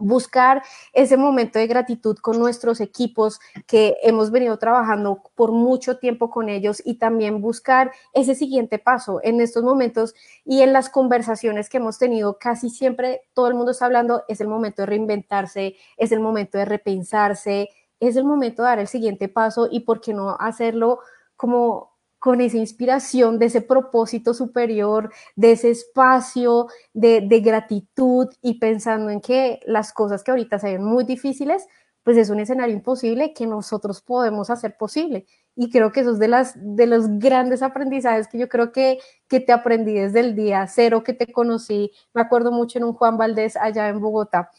[0.01, 6.31] buscar ese momento de gratitud con nuestros equipos que hemos venido trabajando por mucho tiempo
[6.31, 11.69] con ellos y también buscar ese siguiente paso en estos momentos y en las conversaciones
[11.69, 15.77] que hemos tenido casi siempre todo el mundo está hablando es el momento de reinventarse,
[15.97, 17.69] es el momento de repensarse,
[18.01, 21.01] es el momento de dar el siguiente paso y por qué no hacerlo
[21.37, 21.90] como
[22.21, 29.21] con esa inspiración de ese propósito superior, de ese espacio de, gratitud y pensando en
[29.21, 31.67] que las cosas que ahorita se ven muy difíciles,
[32.05, 35.27] pues es un escenario imposible que nosotros podemos hacer posible.
[35.57, 38.99] Y creo que eso es de, las, de los grandes aprendizajes que yo creo que,
[39.27, 41.91] que te aprendí desde el día cero que te conocí.
[42.13, 44.51] Me acuerdo mucho en un Juan Valdés allá en Bogotá.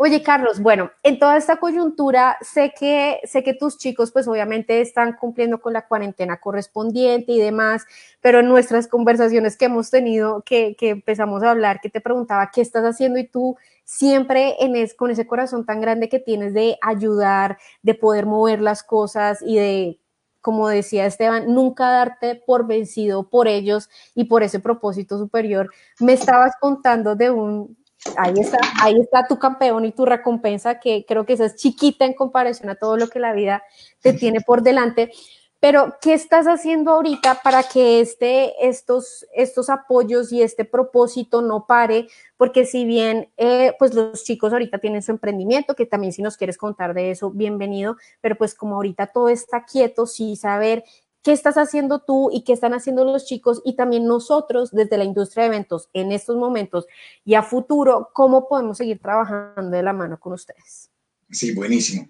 [0.00, 4.80] Oye, Carlos, bueno, en toda esta coyuntura sé que, sé que tus chicos pues obviamente
[4.80, 7.84] están cumpliendo con la cuarentena correspondiente y demás,
[8.20, 12.52] pero en nuestras conversaciones que hemos tenido, que, que empezamos a hablar, que te preguntaba
[12.54, 16.54] qué estás haciendo y tú siempre en es, con ese corazón tan grande que tienes
[16.54, 19.98] de ayudar, de poder mover las cosas y de
[20.40, 25.70] como decía Esteban, nunca darte por vencido por ellos y por ese propósito superior.
[25.98, 27.76] Me estabas contando de un,
[28.16, 32.04] ahí está, ahí está tu campeón y tu recompensa, que creo que esa es chiquita
[32.04, 33.62] en comparación a todo lo que la vida
[34.00, 35.10] te tiene por delante.
[35.60, 41.66] Pero, ¿qué estás haciendo ahorita para que este, estos, estos apoyos y este propósito no
[41.66, 42.06] pare?
[42.36, 46.36] Porque si bien, eh, pues los chicos ahorita tienen su emprendimiento, que también si nos
[46.36, 50.84] quieres contar de eso, bienvenido, pero pues como ahorita todo está quieto, sí saber
[51.22, 55.04] qué estás haciendo tú y qué están haciendo los chicos y también nosotros desde la
[55.04, 56.86] industria de eventos en estos momentos
[57.24, 60.90] y a futuro, cómo podemos seguir trabajando de la mano con ustedes.
[61.30, 62.08] Sí, buenísimo.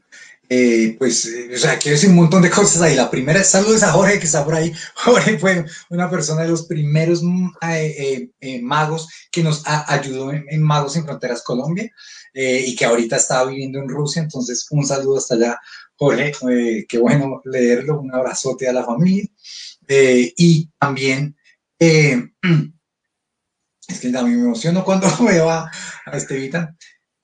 [0.51, 2.95] Eh, pues, eh, o sea, quiero decir un montón de cosas ahí.
[2.95, 4.73] La primera, saludos a Jorge que está por ahí.
[4.95, 8.31] Jorge fue una persona de los primeros mm, eh,
[8.63, 11.91] magos que nos ayudó en, Magos sin Fronteras Colombia
[12.35, 14.23] y que ahorita está viviendo en Rusia.
[14.23, 15.59] Entonces, un saludo hasta allá,
[15.97, 16.33] Jorge.
[16.89, 18.01] qué bueno leerlo.
[18.01, 19.27] Un abrazote a la familia.
[19.89, 21.37] y también,
[21.79, 22.11] es
[24.01, 25.71] que también me emociono cuando veo a,
[26.07, 26.77] a Estevita.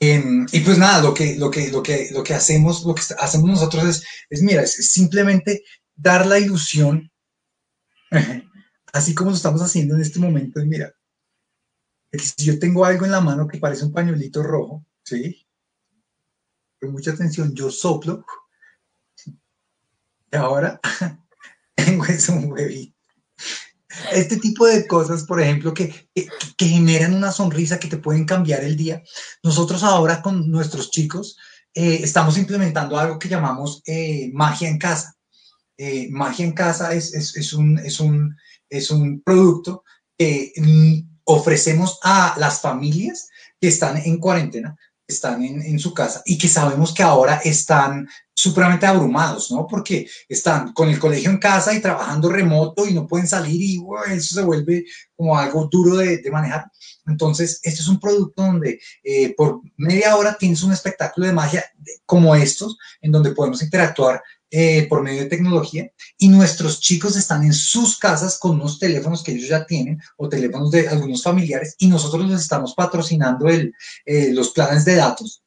[0.07, 3.02] Em, y pues nada, lo que, lo que, lo que, lo que hacemos, lo que
[3.18, 7.11] hacemos nosotros es, mira, es simplemente dar la ilusión,
[8.92, 10.92] así como lo estamos haciendo en este momento, es mira,
[12.12, 15.46] si yo tengo algo en la mano que parece un pañuelito rojo, ¿sí?
[16.78, 18.26] Con mucha atención, yo soplo,
[19.24, 20.80] y ahora
[21.74, 22.93] tengo eso un huevito.
[24.12, 28.64] Este tipo de cosas, por ejemplo, que, que, generan una sonrisa que te pueden cambiar
[28.64, 29.03] el día.
[29.42, 31.36] Nosotros ahora con nuestros chicos
[31.74, 35.16] eh, estamos implementando algo que llamamos eh, magia en casa.
[35.76, 38.36] Eh, magia en casa es, es, es, un, es, un,
[38.68, 39.84] es un producto
[40.16, 43.28] que mm, ofrecemos a las familias
[43.61, 44.76] que están en cuarentena,
[45.07, 48.09] están en, en, su casa y que sabemos que ahora están
[48.45, 49.66] supremamente abrumados, ¿no?
[49.66, 53.82] Porque están con el colegio en casa y trabajando remoto y no pueden salir y
[54.12, 54.84] eso se vuelve
[55.16, 56.70] como algo duro de, manejar.
[57.07, 61.64] Entonces, este es un producto donde eh, por media hora tienes un espectáculo de magia
[62.05, 67.45] como estos, en donde podemos interactuar eh, por medio de tecnología y nuestros chicos están
[67.45, 71.74] en sus casas con unos teléfonos que ellos ya tienen o teléfonos de algunos familiares
[71.78, 73.72] y nosotros les estamos patrocinando el,
[74.05, 75.43] eh, los planes de datos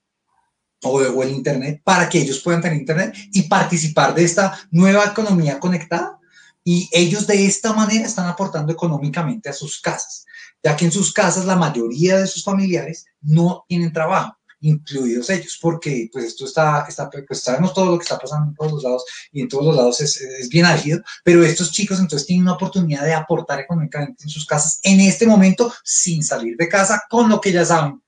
[0.84, 5.60] o, el Internet para que ellos puedan tener Internet y participar de esta nueva economía
[5.60, 6.20] conectada.
[6.64, 10.26] Y ellos de esta manera están aportando económicamente a sus casas,
[10.62, 15.58] ya que en sus casas la mayoría de sus familiares no tienen trabajo incluidos ellos,
[15.62, 18.84] porque pues esto está, está, pues sabemos todo lo que está pasando en todos los
[18.84, 22.44] lados y en todos los lados es, es bien álgido, pero estos chicos entonces tienen
[22.44, 27.04] una oportunidad de aportar económicamente en sus casas en este momento sin salir de casa
[27.10, 28.02] con lo que ya saben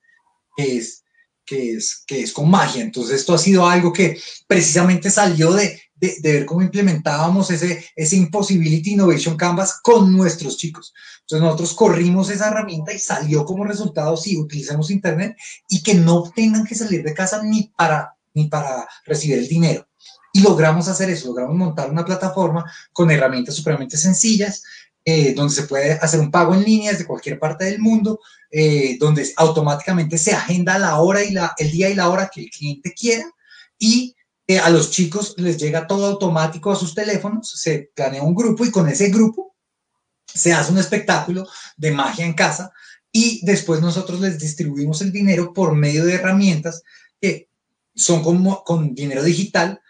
[0.55, 1.03] que es
[1.49, 2.83] que es, que es con magia.
[2.83, 8.17] Entonces esto ha sido algo que precisamente salió de, de, ver cómo implementábamos ese, ese
[8.17, 10.93] Impossibility Innovation Canvas con nuestros chicos.
[11.21, 15.35] Entonces nosotros corrimos esa herramienta y salió como resultado si utilizamos Internet
[15.67, 19.87] y que no tengan que salir de casa ni para, ni para recibir el dinero.
[20.31, 24.61] Y logramos hacer eso, logramos montar una plataforma con herramientas supremamente sencillas,
[25.12, 28.20] eh, donde se puede hacer un pago en línea desde cualquier parte del mundo,
[28.51, 32.41] eh, donde automáticamente se agenda la hora y la, el día y la hora que
[32.41, 33.26] el cliente quiera
[33.80, 38.36] y eh, a los chicos les llega todo automático a sus teléfonos, se planea un
[38.36, 39.55] grupo y con ese grupo
[40.32, 42.72] se hace un espectáculo de magia en casa
[43.12, 46.84] y después nosotros les distribuimos el dinero por medio de herramientas
[47.20, 47.49] que
[47.95, 49.82] son como con dinero digital,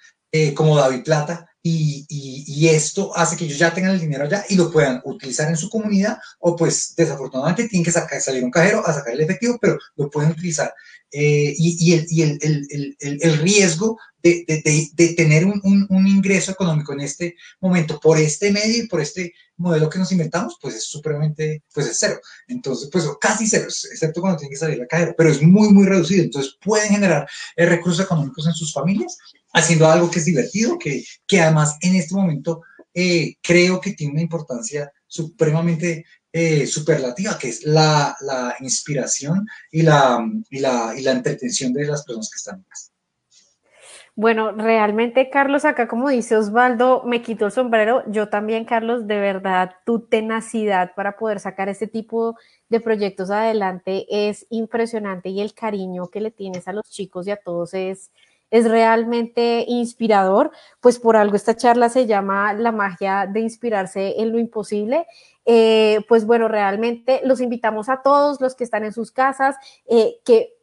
[0.55, 4.71] como David Plata, y, esto hace que ellos ya tengan el dinero allá y lo
[4.71, 8.93] puedan utilizar en su comunidad o pues desafortunadamente tienen que sacar, salir un cajero a
[8.93, 10.73] sacar el efectivo, pero lo pueden utilizar.
[11.11, 16.05] Eh, y, el, y el, el, el, riesgo de, de, de tener un, un, un,
[16.05, 20.57] ingreso económico en este momento por este medio y por este modelo que nos inventamos,
[20.61, 22.19] pues es supremamente, pues es cero.
[22.47, 25.87] Entonces, pues casi cero, excepto cuando tienen que salir la cajera, pero es muy, muy
[25.87, 26.23] reducido.
[26.23, 29.17] Entonces pueden generar eh, recursos económicos en sus familias
[29.53, 32.61] haciendo algo que es divertido, que, que además en este momento
[32.93, 39.81] eh, creo que tiene una importancia supremamente eh, superlativa, que es la, la inspiración y
[39.81, 42.89] la, y, la, y la entretención de las personas que están casa.
[44.15, 48.03] Bueno, realmente, Carlos, acá como dice Osvaldo, me quito el sombrero.
[48.07, 52.35] Yo también, Carlos, de verdad, tu tenacidad para poder sacar este tipo
[52.67, 57.31] de proyectos adelante es impresionante y el cariño que le tienes a los chicos y
[57.31, 58.11] a todos es,
[58.51, 64.31] es realmente inspirador, pues por algo esta charla se llama La magia de inspirarse en
[64.31, 65.05] lo imposible.
[65.45, 69.55] Eh, pues bueno, realmente los invitamos a todos los que están en sus casas,
[69.87, 70.58] eh, que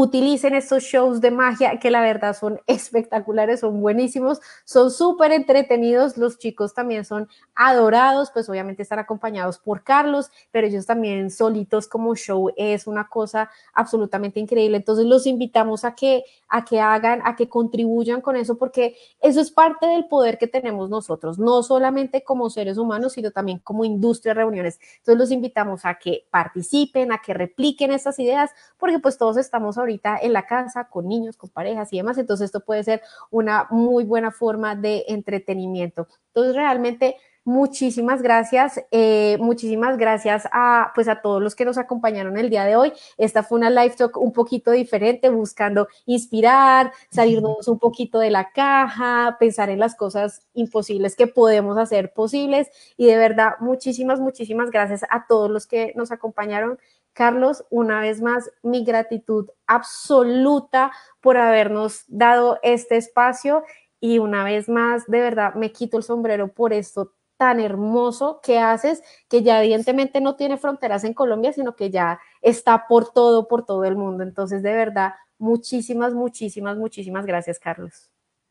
[0.00, 6.16] utilicen estos shows de magia que la verdad son espectaculares, son buenísimos, son súper entretenidos,
[6.16, 11.86] los chicos también son adorados, pues obviamente están acompañados por Carlos, pero ellos también solitos
[11.86, 14.78] como show es una cosa absolutamente increíble.
[14.78, 19.40] Entonces los invitamos a que, a que hagan, a que contribuyan con eso, porque eso
[19.40, 23.84] es parte del poder que tenemos nosotros, no solamente como seres humanos, sino también como
[23.84, 24.78] industria de reuniones.
[24.98, 29.76] Entonces los invitamos a que participen, a que repliquen estas ideas, porque pues todos estamos
[29.76, 29.89] ahorita
[30.22, 34.04] en la casa con niños, con parejas y demás, entonces esto puede ser una muy
[34.04, 36.06] buena forma de entretenimiento.
[36.28, 42.36] Entonces realmente Muchísimas gracias, eh, muchísimas gracias a, pues a todos los que nos acompañaron
[42.36, 42.92] el día de hoy.
[43.16, 48.52] Esta fue una live talk un poquito diferente, buscando inspirar, salirnos un poquito de la
[48.52, 52.68] caja, pensar en las cosas imposibles que podemos hacer posibles.
[52.98, 56.78] Y de verdad, muchísimas, muchísimas gracias a todos los que nos acompañaron.
[57.12, 63.64] Carlos, una vez más, mi gratitud absoluta por habernos dado este espacio
[64.00, 68.58] y una vez más, de verdad, me quito el sombrero por esto tan hermoso que
[68.58, 73.48] haces, que ya evidentemente no tiene fronteras en Colombia, sino que ya está por todo,
[73.48, 74.22] por todo el mundo.
[74.22, 78.10] Entonces, de verdad, muchísimas, muchísimas, muchísimas gracias, Carlos.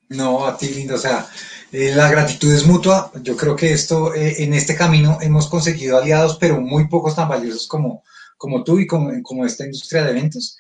[0.10, 0.96] No, a ti, lindo.
[0.96, 1.28] O sea,
[1.72, 3.12] eh, la gratitud es mutua.
[3.22, 7.30] Yo creo que esto, eh, en este camino hemos conseguido aliados, pero muy pocos tan
[7.30, 8.04] valiosos como,
[8.40, 10.58] como tú y como, como esta industria de eventos.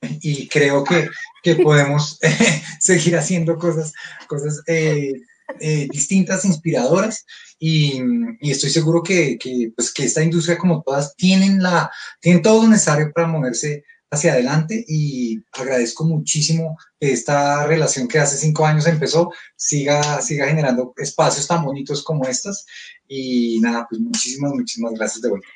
[0.00, 1.08] y creo que,
[1.42, 2.18] que podemos
[2.80, 3.92] seguir haciendo cosas,
[4.28, 5.12] cosas eh,
[5.60, 7.26] eh, distintas, inspiradoras,
[7.58, 8.00] y,
[8.40, 9.38] estoy seguro que,
[9.76, 14.32] pues, que, esta industria, como todas, tienen, la, tienen todo lo necesario para moverse hacia
[14.32, 20.94] adelante y agradezco muchísimo que esta relación que hace cinco años empezó siga, siga generando
[20.96, 22.64] espacios tan bonitos como estos
[23.08, 25.48] y nada, pues muchísimas, muchísimas gracias de vuelta.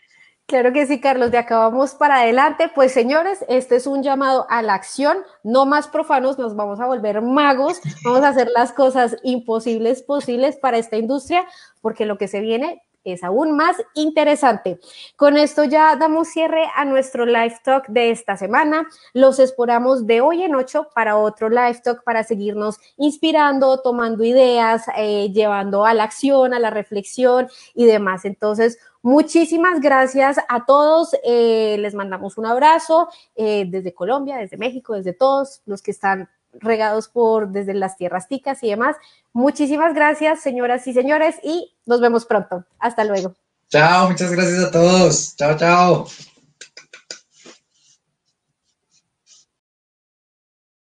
[0.49, 2.71] Claro que sí, Carlos, de acá vamos para adelante.
[2.75, 6.87] Pues señores, este es un llamado a la acción, no más profanos, nos vamos a
[6.87, 11.47] volver magos, vamos a hacer las cosas imposibles posibles para esta industria,
[11.83, 14.81] porque lo que se viene es aún más interesante.
[15.17, 18.89] Con esto ya damos cierre a nuestro live talk de esta semana.
[19.13, 24.85] Los esperamos de hoy en ocho para otro live talk para seguirnos inspirando, tomando ideas,
[24.97, 28.25] eh, llevando a la acción, a la reflexión y demás.
[28.25, 28.79] Entonces,
[29.09, 31.17] Muchísimas gracias a todos.
[31.25, 36.29] Eh, les mandamos un abrazo eh, desde Colombia, desde México, desde todos los que están
[36.53, 38.97] regados por desde las tierras ticas y demás.
[39.33, 42.67] Muchísimas gracias, señoras y señores, y nos vemos pronto.
[42.79, 43.35] Hasta luego.
[43.71, 45.35] Chao, muchas gracias a todos.
[45.37, 46.07] Chao, chao.